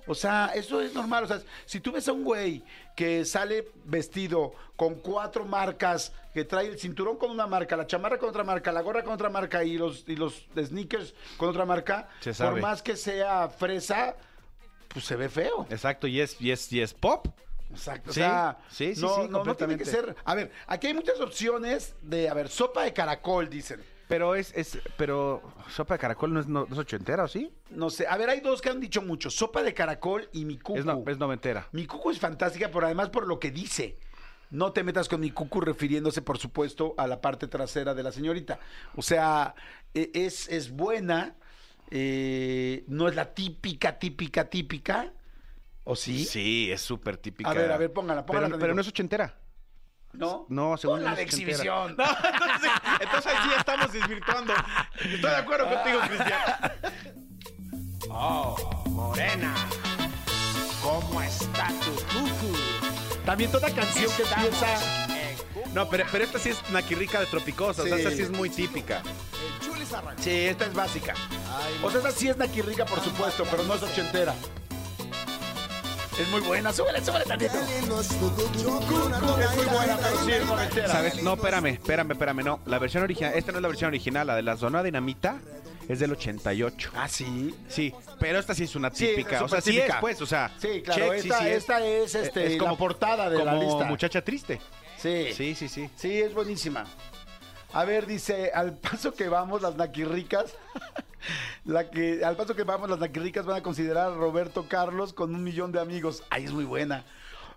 O 0.06 0.14
sea, 0.14 0.52
eso 0.54 0.82
es 0.82 0.92
normal. 0.92 1.24
O 1.24 1.26
sea, 1.26 1.40
si 1.64 1.80
tú 1.80 1.92
ves 1.92 2.06
a 2.08 2.12
un 2.12 2.24
güey 2.24 2.62
que 2.94 3.24
sale 3.24 3.72
vestido 3.86 4.52
con 4.76 4.96
cuatro 4.96 5.46
marcas, 5.46 6.12
que 6.34 6.44
trae 6.44 6.66
el 6.66 6.78
cinturón 6.78 7.16
con 7.16 7.30
una 7.30 7.46
marca, 7.46 7.74
la 7.74 7.86
chamarra 7.86 8.18
con 8.18 8.28
otra 8.28 8.44
marca, 8.44 8.70
la 8.70 8.82
gorra 8.82 9.02
con 9.02 9.14
otra 9.14 9.30
marca 9.30 9.64
y 9.64 9.78
los, 9.78 10.04
y 10.06 10.14
los 10.14 10.46
sneakers 10.54 11.14
con 11.38 11.48
otra 11.48 11.64
marca, 11.64 12.10
por 12.36 12.60
más 12.60 12.82
que 12.82 12.94
sea 12.94 13.48
fresa, 13.48 14.16
pues 14.88 15.06
se 15.06 15.16
ve 15.16 15.30
feo. 15.30 15.66
Exacto, 15.70 16.06
y 16.06 16.20
es, 16.20 16.38
y 16.38 16.50
es, 16.50 16.70
y 16.70 16.82
es 16.82 16.92
pop. 16.92 17.28
Exacto. 17.70 18.12
Sí, 18.12 18.20
o 18.20 18.24
sea, 18.24 18.58
sí, 18.68 18.94
sí, 18.94 19.00
no, 19.00 19.22
sí, 19.22 19.28
no, 19.30 19.42
no 19.42 19.54
tiene 19.56 19.78
que 19.78 19.86
ser. 19.86 20.14
A 20.22 20.34
ver, 20.34 20.52
aquí 20.66 20.88
hay 20.88 20.94
muchas 20.94 21.18
opciones 21.18 21.96
de, 22.02 22.28
a 22.28 22.34
ver, 22.34 22.50
sopa 22.50 22.82
de 22.82 22.92
caracol, 22.92 23.48
dicen. 23.48 23.93
Pero 24.14 24.36
es, 24.36 24.52
es, 24.54 24.78
pero 24.96 25.42
sopa 25.68 25.94
de 25.94 25.98
caracol 25.98 26.32
no 26.32 26.38
es, 26.38 26.46
no, 26.46 26.66
no 26.66 26.72
es 26.72 26.78
ochentera, 26.78 27.24
¿o 27.24 27.26
sí? 27.26 27.50
No 27.70 27.90
sé, 27.90 28.06
a 28.06 28.16
ver, 28.16 28.30
hay 28.30 28.38
dos 28.38 28.62
que 28.62 28.68
han 28.68 28.78
dicho 28.78 29.02
mucho, 29.02 29.28
sopa 29.28 29.60
de 29.64 29.74
caracol 29.74 30.28
y 30.32 30.44
mi 30.44 30.56
cucu. 30.56 30.78
Es, 30.78 30.84
no, 30.84 31.02
es 31.08 31.18
noventera. 31.18 31.66
Mi 31.72 31.84
cucu 31.84 32.12
es 32.12 32.20
fantástica, 32.20 32.70
pero 32.72 32.86
además 32.86 33.10
por 33.10 33.26
lo 33.26 33.40
que 33.40 33.50
dice. 33.50 33.98
No 34.52 34.70
te 34.72 34.84
metas 34.84 35.08
con 35.08 35.20
mi 35.20 35.32
cucu 35.32 35.60
refiriéndose, 35.60 36.22
por 36.22 36.38
supuesto, 36.38 36.94
a 36.96 37.08
la 37.08 37.20
parte 37.20 37.48
trasera 37.48 37.92
de 37.92 38.04
la 38.04 38.12
señorita. 38.12 38.60
O 38.94 39.02
sea, 39.02 39.56
e- 39.92 40.12
es, 40.14 40.48
es 40.48 40.70
buena, 40.70 41.34
eh, 41.90 42.84
no 42.86 43.08
es 43.08 43.16
la 43.16 43.34
típica, 43.34 43.98
típica, 43.98 44.48
típica. 44.48 45.12
¿O 45.82 45.96
sí? 45.96 46.24
Sí, 46.24 46.70
es 46.70 46.82
súper 46.82 47.16
típica. 47.16 47.50
A 47.50 47.54
ver, 47.54 47.72
a 47.72 47.78
ver, 47.78 47.92
póngala, 47.92 48.24
póngala 48.24 48.58
pero 48.60 48.76
no 48.76 48.80
es 48.80 48.86
ochentera. 48.86 49.40
¿No? 50.14 50.46
No, 50.48 50.76
según 50.76 51.00
yo 51.00 51.14
de 51.14 51.22
exhibición. 51.22 51.96
No, 51.98 52.04
entonces, 52.04 52.70
entonces 53.00 53.32
ahí 53.32 53.38
sí 53.42 53.50
estamos 53.58 53.92
desvirtuando. 53.92 54.54
Estoy 54.98 55.30
de 55.30 55.36
acuerdo 55.36 55.68
contigo, 55.68 56.00
Cristian. 56.06 56.40
También 63.24 63.50
toda 63.50 63.70
canción 63.70 64.10
que 64.16 64.22
empieza... 64.22 64.66
No, 65.72 65.88
pero, 65.88 66.04
pero 66.12 66.24
esta 66.24 66.38
sí 66.38 66.50
es 66.50 66.70
naquirrica 66.70 67.18
de 67.20 67.26
tropicosa. 67.26 67.82
O 67.82 67.86
sea, 67.86 67.96
esta 67.96 68.10
sí 68.10 68.22
es 68.22 68.30
muy 68.30 68.50
típica. 68.50 69.02
Sí, 70.18 70.30
esta 70.30 70.66
es 70.66 70.74
básica. 70.74 71.14
O 71.82 71.90
sea, 71.90 71.98
esta 71.98 72.12
sí 72.12 72.28
es 72.28 72.36
naquirrica, 72.36 72.84
por 72.84 73.00
supuesto, 73.00 73.44
pero 73.50 73.64
no 73.64 73.74
es 73.74 73.82
ochentera. 73.82 74.34
Es 76.18 76.28
muy 76.28 76.40
buena, 76.42 76.72
súbele, 76.72 77.04
súbele 77.04 77.24
tantito. 77.24 77.58
Es 77.58 77.86
muy 77.88 79.66
buena, 79.66 79.96
pero 80.00 80.24
sí 80.24 80.32
es 80.32 80.46
noventera. 80.46 80.88
¿Sabes? 80.88 81.22
No, 81.22 81.34
espérame, 81.34 81.66
espérame, 81.66 82.12
espérame. 82.12 82.44
No, 82.44 82.60
la 82.66 82.78
versión 82.78 83.02
original, 83.02 83.32
esta 83.34 83.52
no 83.52 83.58
es 83.58 83.62
la 83.62 83.68
versión 83.68 83.88
original, 83.88 84.26
la 84.26 84.36
de 84.36 84.42
la 84.42 84.56
zona 84.56 84.82
dinamita 84.82 85.40
es 85.88 85.98
del 85.98 86.12
88. 86.12 86.92
Ah, 86.94 87.08
sí. 87.08 87.54
Sí, 87.68 87.92
pero 88.20 88.38
esta 88.38 88.54
sí 88.54 88.64
es 88.64 88.76
una 88.76 88.90
Sí, 88.90 89.08
típica. 89.08 89.42
o 89.42 89.48
sea, 89.48 89.60
sí 89.60 89.70
supertípica. 89.72 89.94
es, 89.96 90.00
pues, 90.00 90.22
o 90.22 90.26
sea. 90.26 90.50
Sí, 90.58 90.82
claro, 90.82 91.04
check, 91.14 91.20
sí, 91.22 91.28
esta, 91.28 91.38
sí 91.40 91.46
es. 91.48 91.56
esta 91.56 91.84
es, 91.84 92.14
este, 92.14 92.46
Es 92.54 92.62
la 92.62 92.74
portada 92.76 93.28
de 93.28 93.44
la 93.44 93.52
como 93.52 93.62
lista. 93.64 93.84
muchacha 93.84 94.22
triste. 94.22 94.60
Sí. 94.98 95.32
Sí, 95.34 95.54
sí, 95.54 95.68
sí. 95.68 95.90
Sí, 95.96 96.20
es 96.20 96.32
buenísima. 96.32 96.84
A 97.72 97.84
ver, 97.84 98.06
dice, 98.06 98.52
al 98.54 98.74
paso 98.78 99.12
que 99.14 99.28
vamos 99.28 99.60
las 99.62 99.74
naquirricas, 99.74 100.54
la 101.64 101.90
que, 101.90 102.24
al 102.24 102.36
paso 102.36 102.54
que 102.54 102.64
vamos 102.64 102.90
las 102.90 102.98
naquirricas 102.98 103.46
van 103.46 103.56
a 103.56 103.62
considerar 103.62 104.12
a 104.12 104.14
Roberto 104.14 104.66
Carlos 104.68 105.12
con 105.12 105.34
un 105.34 105.42
millón 105.42 105.72
de 105.72 105.80
amigos. 105.80 106.22
Ahí 106.30 106.44
es 106.44 106.52
muy 106.52 106.64
buena. 106.64 107.04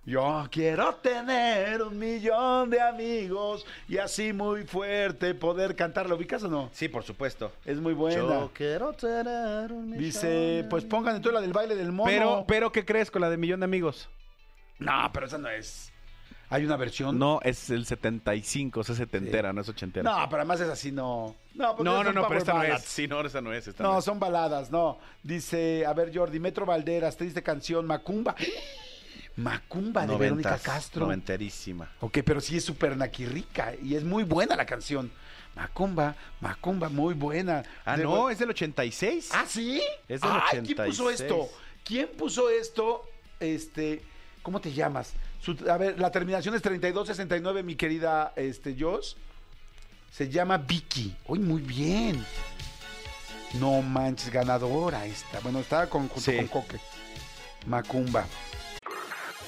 Yo 0.07 0.47
quiero 0.49 0.95
tener 0.95 1.81
un 1.81 1.99
millón 1.99 2.69
de 2.69 2.79
amigos 2.79 3.65
y 3.89 3.97
así 3.97 4.31
muy 4.31 4.63
fuerte 4.63 5.35
poder 5.35 5.75
cantar. 5.75 6.07
¿Lo 6.07 6.15
ubicas 6.15 6.41
o 6.43 6.47
no? 6.47 6.69
Sí, 6.71 6.87
por 6.87 7.03
supuesto. 7.03 7.51
Es 7.65 7.77
muy 7.77 7.93
buena. 7.93 8.15
Yo 8.15 8.51
quiero 8.53 8.93
tener 8.93 9.69
un 9.73 9.89
millón 9.89 9.99
Dice, 10.01 10.27
de 10.27 10.63
pues 10.63 10.85
pongan 10.85 11.17
entonces 11.17 11.33
la 11.33 11.41
del 11.41 11.51
baile 11.51 11.75
del 11.75 11.91
mono. 11.91 12.09
Pero, 12.09 12.45
pero, 12.47 12.71
¿qué 12.71 12.85
crees 12.85 13.11
con 13.11 13.21
la 13.21 13.29
de 13.29 13.35
Millón 13.35 13.59
de 13.59 13.65
Amigos? 13.65 14.07
No, 14.79 15.09
pero 15.11 15.25
esa 15.25 15.37
no 15.37 15.49
es. 15.49 15.91
Hay 16.49 16.63
una 16.63 16.77
versión. 16.77 17.19
No, 17.19 17.39
es 17.43 17.69
el 17.69 17.85
75, 17.85 18.79
o 18.79 18.83
sea, 18.83 18.95
setentera, 18.95 19.51
no 19.51 19.59
es 19.61 19.67
ochentera. 19.69 20.09
No, 20.09 20.29
pero 20.29 20.41
además 20.41 20.61
es 20.61 20.69
así, 20.69 20.91
no. 20.93 21.35
No, 21.55 21.75
no, 21.79 22.03
no, 22.03 22.13
no, 22.13 22.27
pero 22.27 22.39
esta 22.39 22.53
no 22.53 22.63
es. 22.63 22.81
Sí, 22.83 23.05
no, 23.07 23.19
esta 23.21 23.41
no 23.41 23.51
es. 23.51 23.67
Esta 23.67 23.83
No, 23.83 23.99
es. 23.99 24.05
son 24.05 24.17
baladas, 24.19 24.71
no. 24.71 24.97
Dice, 25.23 25.85
a 25.85 25.93
ver, 25.93 26.15
Jordi, 26.17 26.39
Metro 26.39 26.65
Valderas, 26.65 27.17
triste 27.17 27.43
canción, 27.43 27.85
Macumba. 27.85 28.33
Macumba 29.35 30.07
de 30.07 30.15
Verónica 30.17 30.57
Castro. 30.57 31.05
Noventerísima. 31.05 31.89
Ok, 31.99 32.19
pero 32.25 32.41
sí 32.41 32.57
es 32.57 32.65
súper 32.65 32.97
naquirrica 32.97 33.73
y 33.83 33.95
es 33.95 34.03
muy 34.03 34.23
buena 34.23 34.55
la 34.55 34.65
canción. 34.65 35.11
Macumba, 35.55 36.15
Macumba, 36.39 36.89
muy 36.89 37.13
buena. 37.13 37.63
Ah, 37.85 37.97
De- 37.97 38.03
no, 38.03 38.29
es 38.29 38.39
del 38.39 38.49
86. 38.49 39.29
¿Ah, 39.33 39.45
sí? 39.47 39.81
Es 40.07 40.21
del 40.21 40.31
Ay, 40.31 40.41
¿quién 40.63 40.63
puso 40.87 41.05
86. 41.05 41.21
esto? 41.21 41.49
¿Quién 41.83 42.07
puso 42.17 42.49
esto? 42.49 43.03
Este, 43.39 44.01
¿cómo 44.41 44.59
te 44.59 44.71
llamas? 44.73 45.13
Su- 45.41 45.57
a 45.69 45.77
ver, 45.77 45.99
la 45.99 46.11
terminación 46.11 46.55
es 46.55 46.61
3269, 46.61 47.63
mi 47.63 47.75
querida 47.75 48.33
este, 48.35 48.75
Joss. 48.79 49.15
Se 50.11 50.29
llama 50.29 50.57
Vicky. 50.57 51.15
Uy, 51.27 51.39
muy 51.39 51.61
bien. 51.61 52.25
No 53.59 53.81
manches, 53.81 54.29
ganadora 54.31 55.05
esta. 55.05 55.39
Bueno, 55.41 55.59
estaba 55.59 55.87
con, 55.87 56.07
junto 56.07 56.19
Sí. 56.31 56.35
con 56.37 56.47
Coque. 56.47 56.79
Macumba. 57.65 58.25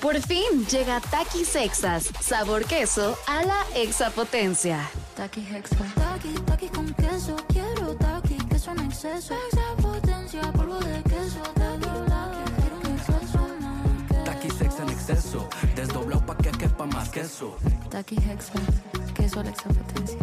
Por 0.02 0.18
fin 0.22 0.66
llega 0.72 1.02
Takis 1.02 1.56
Exas, 1.58 2.10
sabor 2.22 2.64
queso 2.66 3.18
a 3.28 3.44
la 3.44 3.66
exapotencia. 3.76 4.90
Taki 5.18 5.42
Hexa. 5.42 5.76
Taki, 5.96 6.34
taki 6.46 6.68
con 6.70 6.94
queso. 6.94 7.36
Quiero 7.50 7.96
taki, 7.96 8.36
queso 8.48 8.72
en 8.72 8.80
exceso. 8.86 9.34
Extra 9.34 9.76
potencia, 9.82 10.42
polvo 10.54 10.80
de 10.80 11.04
queso. 11.04 11.42
Que 16.52 16.58
quepa 16.58 16.86
más 16.86 17.10
queso. 17.10 17.56
Taki 17.90 18.16
Hexa. 18.16 18.54
Queso 19.14 19.40
a 19.40 19.44
la 19.44 19.50
extra 19.50 19.72
potencia. 19.74 20.18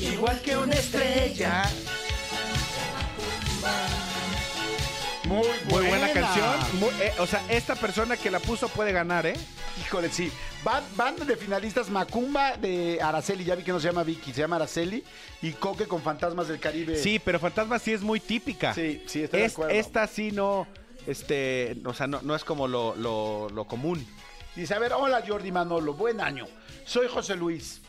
Igual 0.00 0.40
que 0.42 0.56
una 0.56 0.74
estrella. 0.74 1.83
Muy 5.34 5.46
buena, 5.46 5.70
Muy 5.70 5.86
buena 5.86 6.12
canción. 6.12 6.80
Muy- 6.80 6.90
eh, 7.00 7.12
o 7.18 7.26
sea, 7.26 7.44
esta 7.48 7.74
persona 7.74 8.16
que 8.16 8.30
la 8.30 8.40
puso 8.40 8.68
puede 8.68 8.92
ganar, 8.92 9.26
¿eh? 9.26 9.34
Híjole, 9.80 10.10
sí. 10.10 10.30
Van, 10.62 10.82
van 10.96 11.16
de 11.16 11.36
finalistas 11.36 11.90
Macumba 11.90 12.56
de 12.56 13.00
Araceli. 13.02 13.44
Ya 13.44 13.54
vi 13.54 13.62
que 13.64 13.72
no 13.72 13.80
se 13.80 13.88
llama 13.88 14.02
Vicky, 14.04 14.32
se 14.32 14.40
llama 14.40 14.56
Araceli. 14.56 15.02
Y 15.42 15.52
Coque 15.52 15.86
con 15.86 16.02
Fantasmas 16.02 16.48
del 16.48 16.58
Caribe. 16.60 16.96
Sí, 16.96 17.18
pero 17.18 17.38
Fantasma 17.38 17.78
sí 17.78 17.92
es 17.92 18.00
muy 18.02 18.20
típica. 18.20 18.72
Sí, 18.74 19.02
sí, 19.06 19.22
estoy 19.24 19.40
de 19.40 19.46
acuerdo. 19.46 19.72
Esta 19.74 20.06
sí 20.06 20.30
no, 20.32 20.66
este, 21.06 21.76
o 21.84 21.92
sea, 21.92 22.06
no, 22.06 22.20
no 22.22 22.34
es 22.34 22.44
como 22.44 22.66
lo, 22.68 22.94
lo- 22.96 23.48
lo 23.50 23.64
común. 23.66 24.06
Dice, 24.56 24.74
a 24.74 24.78
ver, 24.78 24.92
hola 24.92 25.22
Jordi 25.26 25.50
Manolo, 25.52 25.94
buen 25.94 26.20
año. 26.20 26.46
Soy 26.86 27.08
José 27.08 27.34
Luis. 27.34 27.80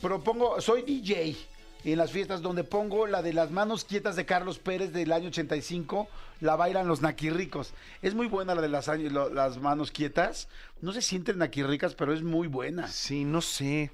Propongo, 0.00 0.60
soy 0.60 0.82
DJ 0.82 1.36
en 1.84 1.98
las 1.98 2.10
fiestas 2.10 2.42
donde 2.42 2.64
pongo 2.64 3.06
la 3.06 3.22
de 3.22 3.32
las 3.32 3.50
manos 3.50 3.84
quietas 3.84 4.16
de 4.16 4.26
Carlos 4.26 4.58
Pérez 4.58 4.92
del 4.92 5.12
año 5.12 5.28
85, 5.28 6.08
la 6.40 6.56
bailan 6.56 6.86
los 6.86 7.00
naquirricos. 7.00 7.72
Es 8.02 8.14
muy 8.14 8.26
buena 8.26 8.54
la 8.54 8.60
de 8.60 8.68
las, 8.68 9.58
manos 9.58 9.90
quietas. 9.90 10.48
No 10.80 10.92
se 10.92 11.02
sienten 11.02 11.38
naquirricas, 11.38 11.94
pero 11.94 12.12
es 12.12 12.22
muy 12.22 12.48
buena. 12.48 12.88
Sí, 12.88 13.24
no 13.24 13.40
sé. 13.40 13.90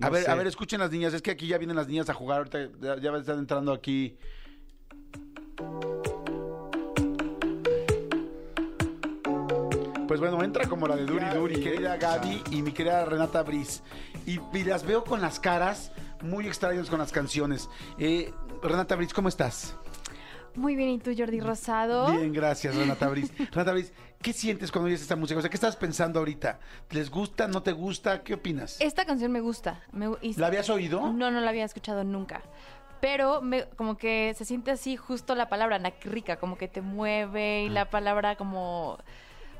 a 0.00 0.10
ver, 0.10 0.24
sé. 0.24 0.30
a 0.30 0.34
ver, 0.34 0.46
escuchen 0.46 0.80
las 0.80 0.90
niñas. 0.90 1.14
Es 1.14 1.22
que 1.22 1.30
aquí 1.30 1.46
ya 1.46 1.58
vienen 1.58 1.76
las 1.76 1.88
niñas 1.88 2.08
a 2.08 2.14
jugar. 2.14 2.38
Ahorita 2.38 2.70
ya, 2.80 2.96
ya 2.98 3.16
están 3.16 3.38
entrando 3.38 3.72
aquí. 3.72 4.16
Pues 10.08 10.20
bueno, 10.20 10.42
entra 10.42 10.66
como 10.66 10.86
la 10.86 10.96
de 10.96 11.04
Duri 11.04 11.26
Duri, 11.34 11.60
querida 11.60 11.96
Gaby 11.96 12.42
y 12.52 12.62
mi 12.62 12.72
querida 12.72 13.04
Renata 13.04 13.42
Briz. 13.42 13.82
Y, 14.24 14.38
y 14.56 14.64
las 14.64 14.84
veo 14.84 15.04
con 15.04 15.20
las 15.20 15.40
caras 15.40 15.92
muy 16.22 16.46
extrañas 16.46 16.88
con 16.90 16.98
las 16.98 17.12
canciones. 17.12 17.68
Eh, 17.98 18.32
Renata 18.62 18.96
Briz, 18.96 19.12
¿cómo 19.12 19.28
estás? 19.28 19.76
Muy 20.54 20.74
bien, 20.74 20.88
¿y 20.88 20.98
tú, 20.98 21.12
Jordi 21.16 21.40
Rosado? 21.40 22.10
Bien, 22.12 22.32
gracias, 22.32 22.74
Renata 22.74 23.08
Briz. 23.08 23.30
Renata 23.50 23.72
Briz, 23.72 23.92
¿qué 24.22 24.32
sientes 24.32 24.72
cuando 24.72 24.86
oyes 24.86 25.02
esta 25.02 25.14
música? 25.16 25.38
O 25.38 25.42
sea, 25.42 25.50
¿qué 25.50 25.56
estás 25.56 25.76
pensando 25.76 26.18
ahorita? 26.18 26.58
¿Les 26.90 27.10
gusta, 27.10 27.46
no 27.46 27.62
te 27.62 27.72
gusta? 27.72 28.22
¿Qué 28.22 28.34
opinas? 28.34 28.80
Esta 28.80 29.04
canción 29.04 29.30
me 29.32 29.40
gusta. 29.40 29.82
me 29.92 30.08
gu- 30.08 30.18
y- 30.22 30.34
¿La 30.34 30.46
habías 30.46 30.70
oído? 30.70 31.12
No, 31.12 31.30
no 31.30 31.40
la 31.40 31.50
había 31.50 31.64
escuchado 31.64 32.04
nunca. 32.04 32.42
Pero 33.02 33.42
me- 33.42 33.66
como 33.76 33.98
que 33.98 34.34
se 34.38 34.46
siente 34.46 34.70
así 34.70 34.96
justo 34.96 35.34
la 35.34 35.50
palabra 35.50 35.78
rica, 36.02 36.36
como 36.36 36.56
que 36.56 36.68
te 36.68 36.80
mueve 36.80 37.64
y 37.64 37.68
la 37.68 37.90
palabra 37.90 38.36
como, 38.36 38.92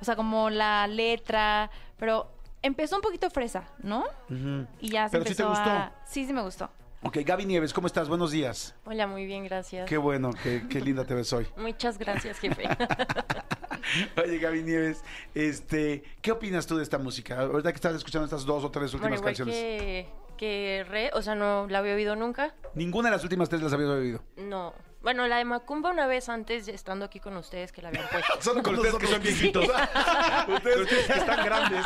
o 0.01 0.05
sea, 0.05 0.17
como 0.17 0.49
la 0.49 0.87
letra, 0.87 1.71
pero 1.99 2.31
empezó 2.67 2.97
un 2.97 3.03
poquito 3.03 3.31
fresa, 3.31 3.65
¿no? 3.83 4.05
Ujú. 4.29 4.67
Y 4.81 4.91
ya 4.91 5.09
se 5.09 5.13
Pero 5.13 5.25
sí 5.25 5.35
te 5.35 5.43
empezó 5.43 5.49
gustó. 5.49 5.71
a... 5.71 5.93
Sí, 6.05 6.27
sí 6.27 6.33
me 6.33 6.43
gustó. 6.43 6.71
Ok, 7.03 7.19
Gaby 7.25 7.45
Nieves, 7.47 7.73
¿cómo 7.73 7.87
estás? 7.87 8.09
Buenos 8.09 8.31
días. 8.33 8.75
Hola, 8.85 9.07
muy 9.07 9.27
bien, 9.27 9.45
gracias. 9.45 9.89
Qué 9.89 9.97
bueno, 9.97 10.31
qué, 10.43 10.67
qué 10.69 10.81
linda 10.81 11.05
te 11.05 11.15
ves 11.15 11.33
hoy. 11.33 11.47
Muchas 11.57 11.99
gracias, 11.99 12.39
jefe. 12.39 12.65
Oye, 14.17 14.39
Gaby 14.39 14.63
Nieves, 14.63 15.05
este, 15.35 16.03
¿qué 16.21 16.33
opinas 16.33 16.67
tú 16.67 16.77
de 16.77 16.83
esta 16.83 16.99
música? 16.99 17.39
Ahorita 17.41 17.71
que 17.71 17.77
estás 17.77 17.95
escuchando 17.95 18.25
estas 18.25 18.45
dos 18.45 18.65
o 18.65 18.71
tres 18.71 18.93
últimas 18.95 19.21
canciones. 19.23 19.55
que, 19.55 20.09
que 20.37 20.85
Re, 20.89 21.11
o 21.15 21.23
sea, 21.23 21.37
no 21.37 21.67
la 21.69 21.79
había 21.79 21.95
oído 21.95 22.17
nunca. 22.17 22.55
Ninguna 22.75 23.11
de 23.11 23.17
las 23.17 23.23
últimas 23.23 23.49
tres 23.49 23.63
las 23.63 23.73
habías 23.73 23.91
oído. 23.91 24.23
No. 24.37 24.75
Bueno, 25.03 25.29
la 25.29 25.37
de 25.37 25.45
Macumba 25.45 25.91
una 25.91 26.09
vez 26.09 26.29
antes, 26.29 26.67
estando 26.67 27.05
aquí 27.05 27.21
con 27.21 27.37
ustedes, 27.37 27.71
que 27.71 27.81
la 27.81 27.89
habían 27.91 28.09
puesto. 28.09 28.33
Son 28.41 28.61
Con 28.61 28.75
ustedes 28.75 28.97
que 28.97 29.07
son 29.07 29.23
viejitos. 29.23 29.65
ustedes 30.49 30.87
que 30.89 31.13
están 31.13 31.45
grandes. 31.45 31.85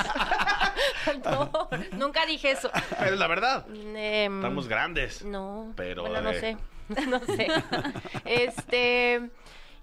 no, 1.25 1.69
nunca 1.93 2.27
dije 2.27 2.51
eso. 2.53 2.71
Pero 2.99 3.15
es 3.15 3.19
la 3.19 3.27
verdad. 3.27 3.67
Em, 3.69 4.37
Estamos 4.37 4.69
grandes. 4.69 5.25
No. 5.25 5.73
Pero, 5.77 6.03
Bueno, 6.03 6.21
no 6.21 6.31
eh. 6.31 6.41
sé. 6.41 6.57
No 7.07 7.21
sé. 7.21 7.47
Este. 8.25 9.31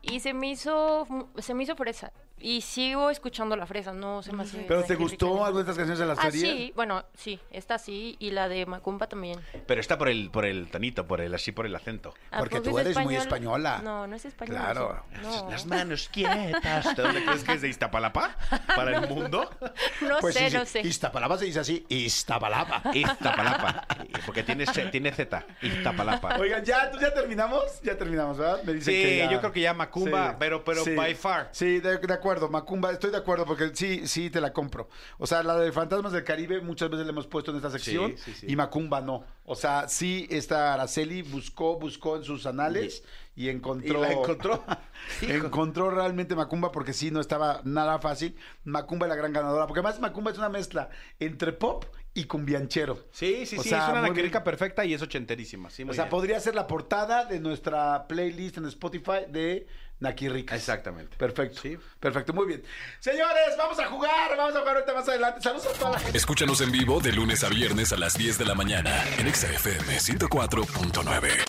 Y 0.01 0.19
se 0.19 0.33
me 0.33 0.49
hizo. 0.49 1.07
Se 1.37 1.53
me 1.53 1.63
hizo 1.63 1.75
fresa. 1.75 2.11
Y 2.39 2.61
sigo 2.61 3.09
escuchando 3.09 3.55
la 3.55 3.65
fresa, 3.65 3.93
no 3.93 4.21
se 4.21 4.31
me 4.31 4.43
hace. 4.43 4.59
¿Pero 4.67 4.83
te 4.83 4.93
gustó 4.95 5.43
alguna 5.43 5.63
de 5.65 5.71
estas 5.71 5.75
canciones 5.77 5.99
de 5.99 6.05
la 6.05 6.13
Ah, 6.13 6.29
serie? 6.31 6.41
sí, 6.41 6.73
bueno, 6.75 7.03
sí, 7.15 7.39
esta 7.51 7.79
sí, 7.79 8.15
y 8.19 8.29
la 8.29 8.47
de 8.47 8.65
Macumba 8.67 9.07
también. 9.07 9.39
Pero 9.65 9.81
está 9.81 9.97
por 9.97 10.07
el, 10.07 10.29
por 10.29 10.45
el 10.45 10.69
tonito, 10.69 11.07
por 11.07 11.19
el, 11.19 11.33
así 11.33 11.51
por 11.51 11.65
el 11.65 11.75
acento. 11.75 12.13
¿A 12.29 12.37
Porque 12.37 12.61
tú 12.61 12.77
es 12.77 12.85
eres 12.85 12.97
muy 12.99 13.15
española. 13.15 13.81
No, 13.83 14.05
no 14.05 14.15
es 14.15 14.23
español. 14.25 14.55
Claro. 14.57 15.03
No, 15.23 15.49
Las 15.49 15.65
manos 15.65 16.09
quietas. 16.09 16.95
¿De 16.95 17.01
dónde 17.03 17.25
crees 17.25 17.43
que 17.43 17.53
es 17.53 17.61
de 17.63 17.69
Iztapalapa? 17.69 18.35
¿Para 18.75 18.97
el 18.99 19.09
mundo? 19.09 19.49
no 20.01 20.17
Pues 20.19 20.35
sé, 20.35 20.51
sí, 20.51 20.57
no 20.57 20.65
sé. 20.65 20.81
Iztapalapa 20.81 21.37
se 21.39 21.45
dice 21.45 21.59
así, 21.61 21.85
Iztapalapa. 21.89 22.83
Iztapalapa. 22.93 23.87
Porque 24.27 24.43
tiene, 24.43 24.65
tiene 24.91 25.11
Z. 25.11 25.43
Iztapalapa. 25.63 26.37
Oigan, 26.37 26.63
¿ya, 26.63 26.91
¿ya 26.99 27.13
terminamos? 27.13 27.81
Ya 27.81 27.97
terminamos, 27.97 28.37
¿verdad? 28.37 28.61
Me 28.63 28.73
dicen 28.73 28.93
Sí, 28.93 29.01
que 29.01 29.17
ya. 29.17 29.31
yo 29.31 29.39
creo 29.39 29.51
que 29.51 29.61
ya 29.61 29.73
Macumba, 29.73 30.29
Sí. 30.31 30.35
pero- 30.37 30.63
pero 30.63 30.83
Sí. 30.83 30.93
by 30.95 31.15
far. 31.15 31.49
Sí, 31.51 31.79
de, 31.79 31.97
de 31.97 32.13
acuerdo, 32.13 32.26
Macumba, 32.49 32.91
estoy 32.91 33.11
de 33.11 33.17
acuerdo 33.17 33.45
porque 33.45 33.71
sí, 33.73 34.07
sí 34.07 34.29
te 34.29 34.39
la 34.41 34.53
compro. 34.53 34.89
O 35.17 35.25
sea, 35.27 35.41
la 35.43 35.57
de 35.57 35.71
Fantasmas 35.71 36.11
del 36.11 36.23
Caribe 36.23 36.61
muchas 36.61 36.89
veces 36.89 37.05
la 37.05 37.11
hemos 37.11 37.27
puesto 37.27 37.51
en 37.51 37.57
esta 37.57 37.69
sección 37.71 38.15
Sí, 38.17 38.23
sí, 38.33 38.33
sí. 38.41 38.45
y 38.49 38.55
Macumba 38.55 39.01
no. 39.01 39.23
O 39.45 39.55
sea, 39.55 39.87
sí, 39.87 40.27
esta 40.29 40.73
Araceli 40.73 41.21
buscó, 41.21 41.79
buscó 41.79 42.17
en 42.17 42.23
sus 42.23 42.45
anales 42.45 43.03
y 43.35 43.49
encontró. 43.49 43.99
¿Y 43.99 44.01
la 44.01 44.11
encontró? 44.11 44.63
encontró 45.21 45.89
realmente 45.89 46.35
Macumba 46.35 46.71
porque 46.71 46.93
sí, 46.93 47.11
no 47.11 47.19
estaba 47.21 47.61
nada 47.63 47.99
fácil. 47.99 48.35
Macumba 48.63 49.05
es 49.05 49.09
la 49.09 49.15
gran 49.15 49.33
ganadora, 49.33 49.67
porque 49.67 49.79
además 49.79 49.99
Macumba 49.99 50.31
es 50.31 50.37
una 50.37 50.49
mezcla 50.49 50.89
entre 51.19 51.53
pop 51.53 51.85
y 52.13 52.25
cumbianchero. 52.25 53.05
Sí, 53.11 53.45
sí, 53.45 53.57
O 53.59 53.63
sí. 53.63 53.69
sea, 53.69 53.85
es 53.85 53.89
una 53.91 54.09
bien. 54.09 54.31
perfecta 54.43 54.83
y 54.85 54.93
es 54.95 55.01
ochenterísima. 55.03 55.69
Sí, 55.69 55.83
O 55.83 55.93
sea, 55.93 56.05
bien. 56.05 56.09
podría 56.09 56.39
ser 56.39 56.55
la 56.55 56.65
portada 56.65 57.25
de 57.25 57.39
nuestra 57.39 58.07
playlist 58.07 58.57
en 58.57 58.65
Spotify 58.65 59.25
de 59.29 59.67
Nakirricas. 59.99 60.57
Exactamente. 60.57 61.17
Perfecto. 61.17 61.61
Sí. 61.61 61.77
Perfecto, 61.99 62.33
muy 62.33 62.45
bien. 62.47 62.63
Señores, 62.99 63.55
vamos 63.57 63.79
a 63.79 63.87
jugar, 63.87 64.37
vamos 64.37 64.55
a 64.55 64.59
jugar 64.59 64.75
ahorita 64.75 64.93
más 64.93 65.09
adelante. 65.09 65.41
Saludos 65.41 65.67
a 65.67 65.73
toda 65.73 65.91
la 65.91 65.99
gente. 65.99 66.17
Escúchanos 66.17 66.61
en 66.61 66.71
vivo 66.71 66.99
de 66.99 67.11
lunes 67.13 67.43
a 67.43 67.49
viernes 67.49 67.91
a 67.93 67.97
las 67.97 68.17
10 68.17 68.37
de 68.37 68.45
la 68.45 68.55
mañana 68.55 69.03
en 69.17 69.27
Exa 69.27 69.47
FM 69.47 69.97
104.9. 69.97 71.47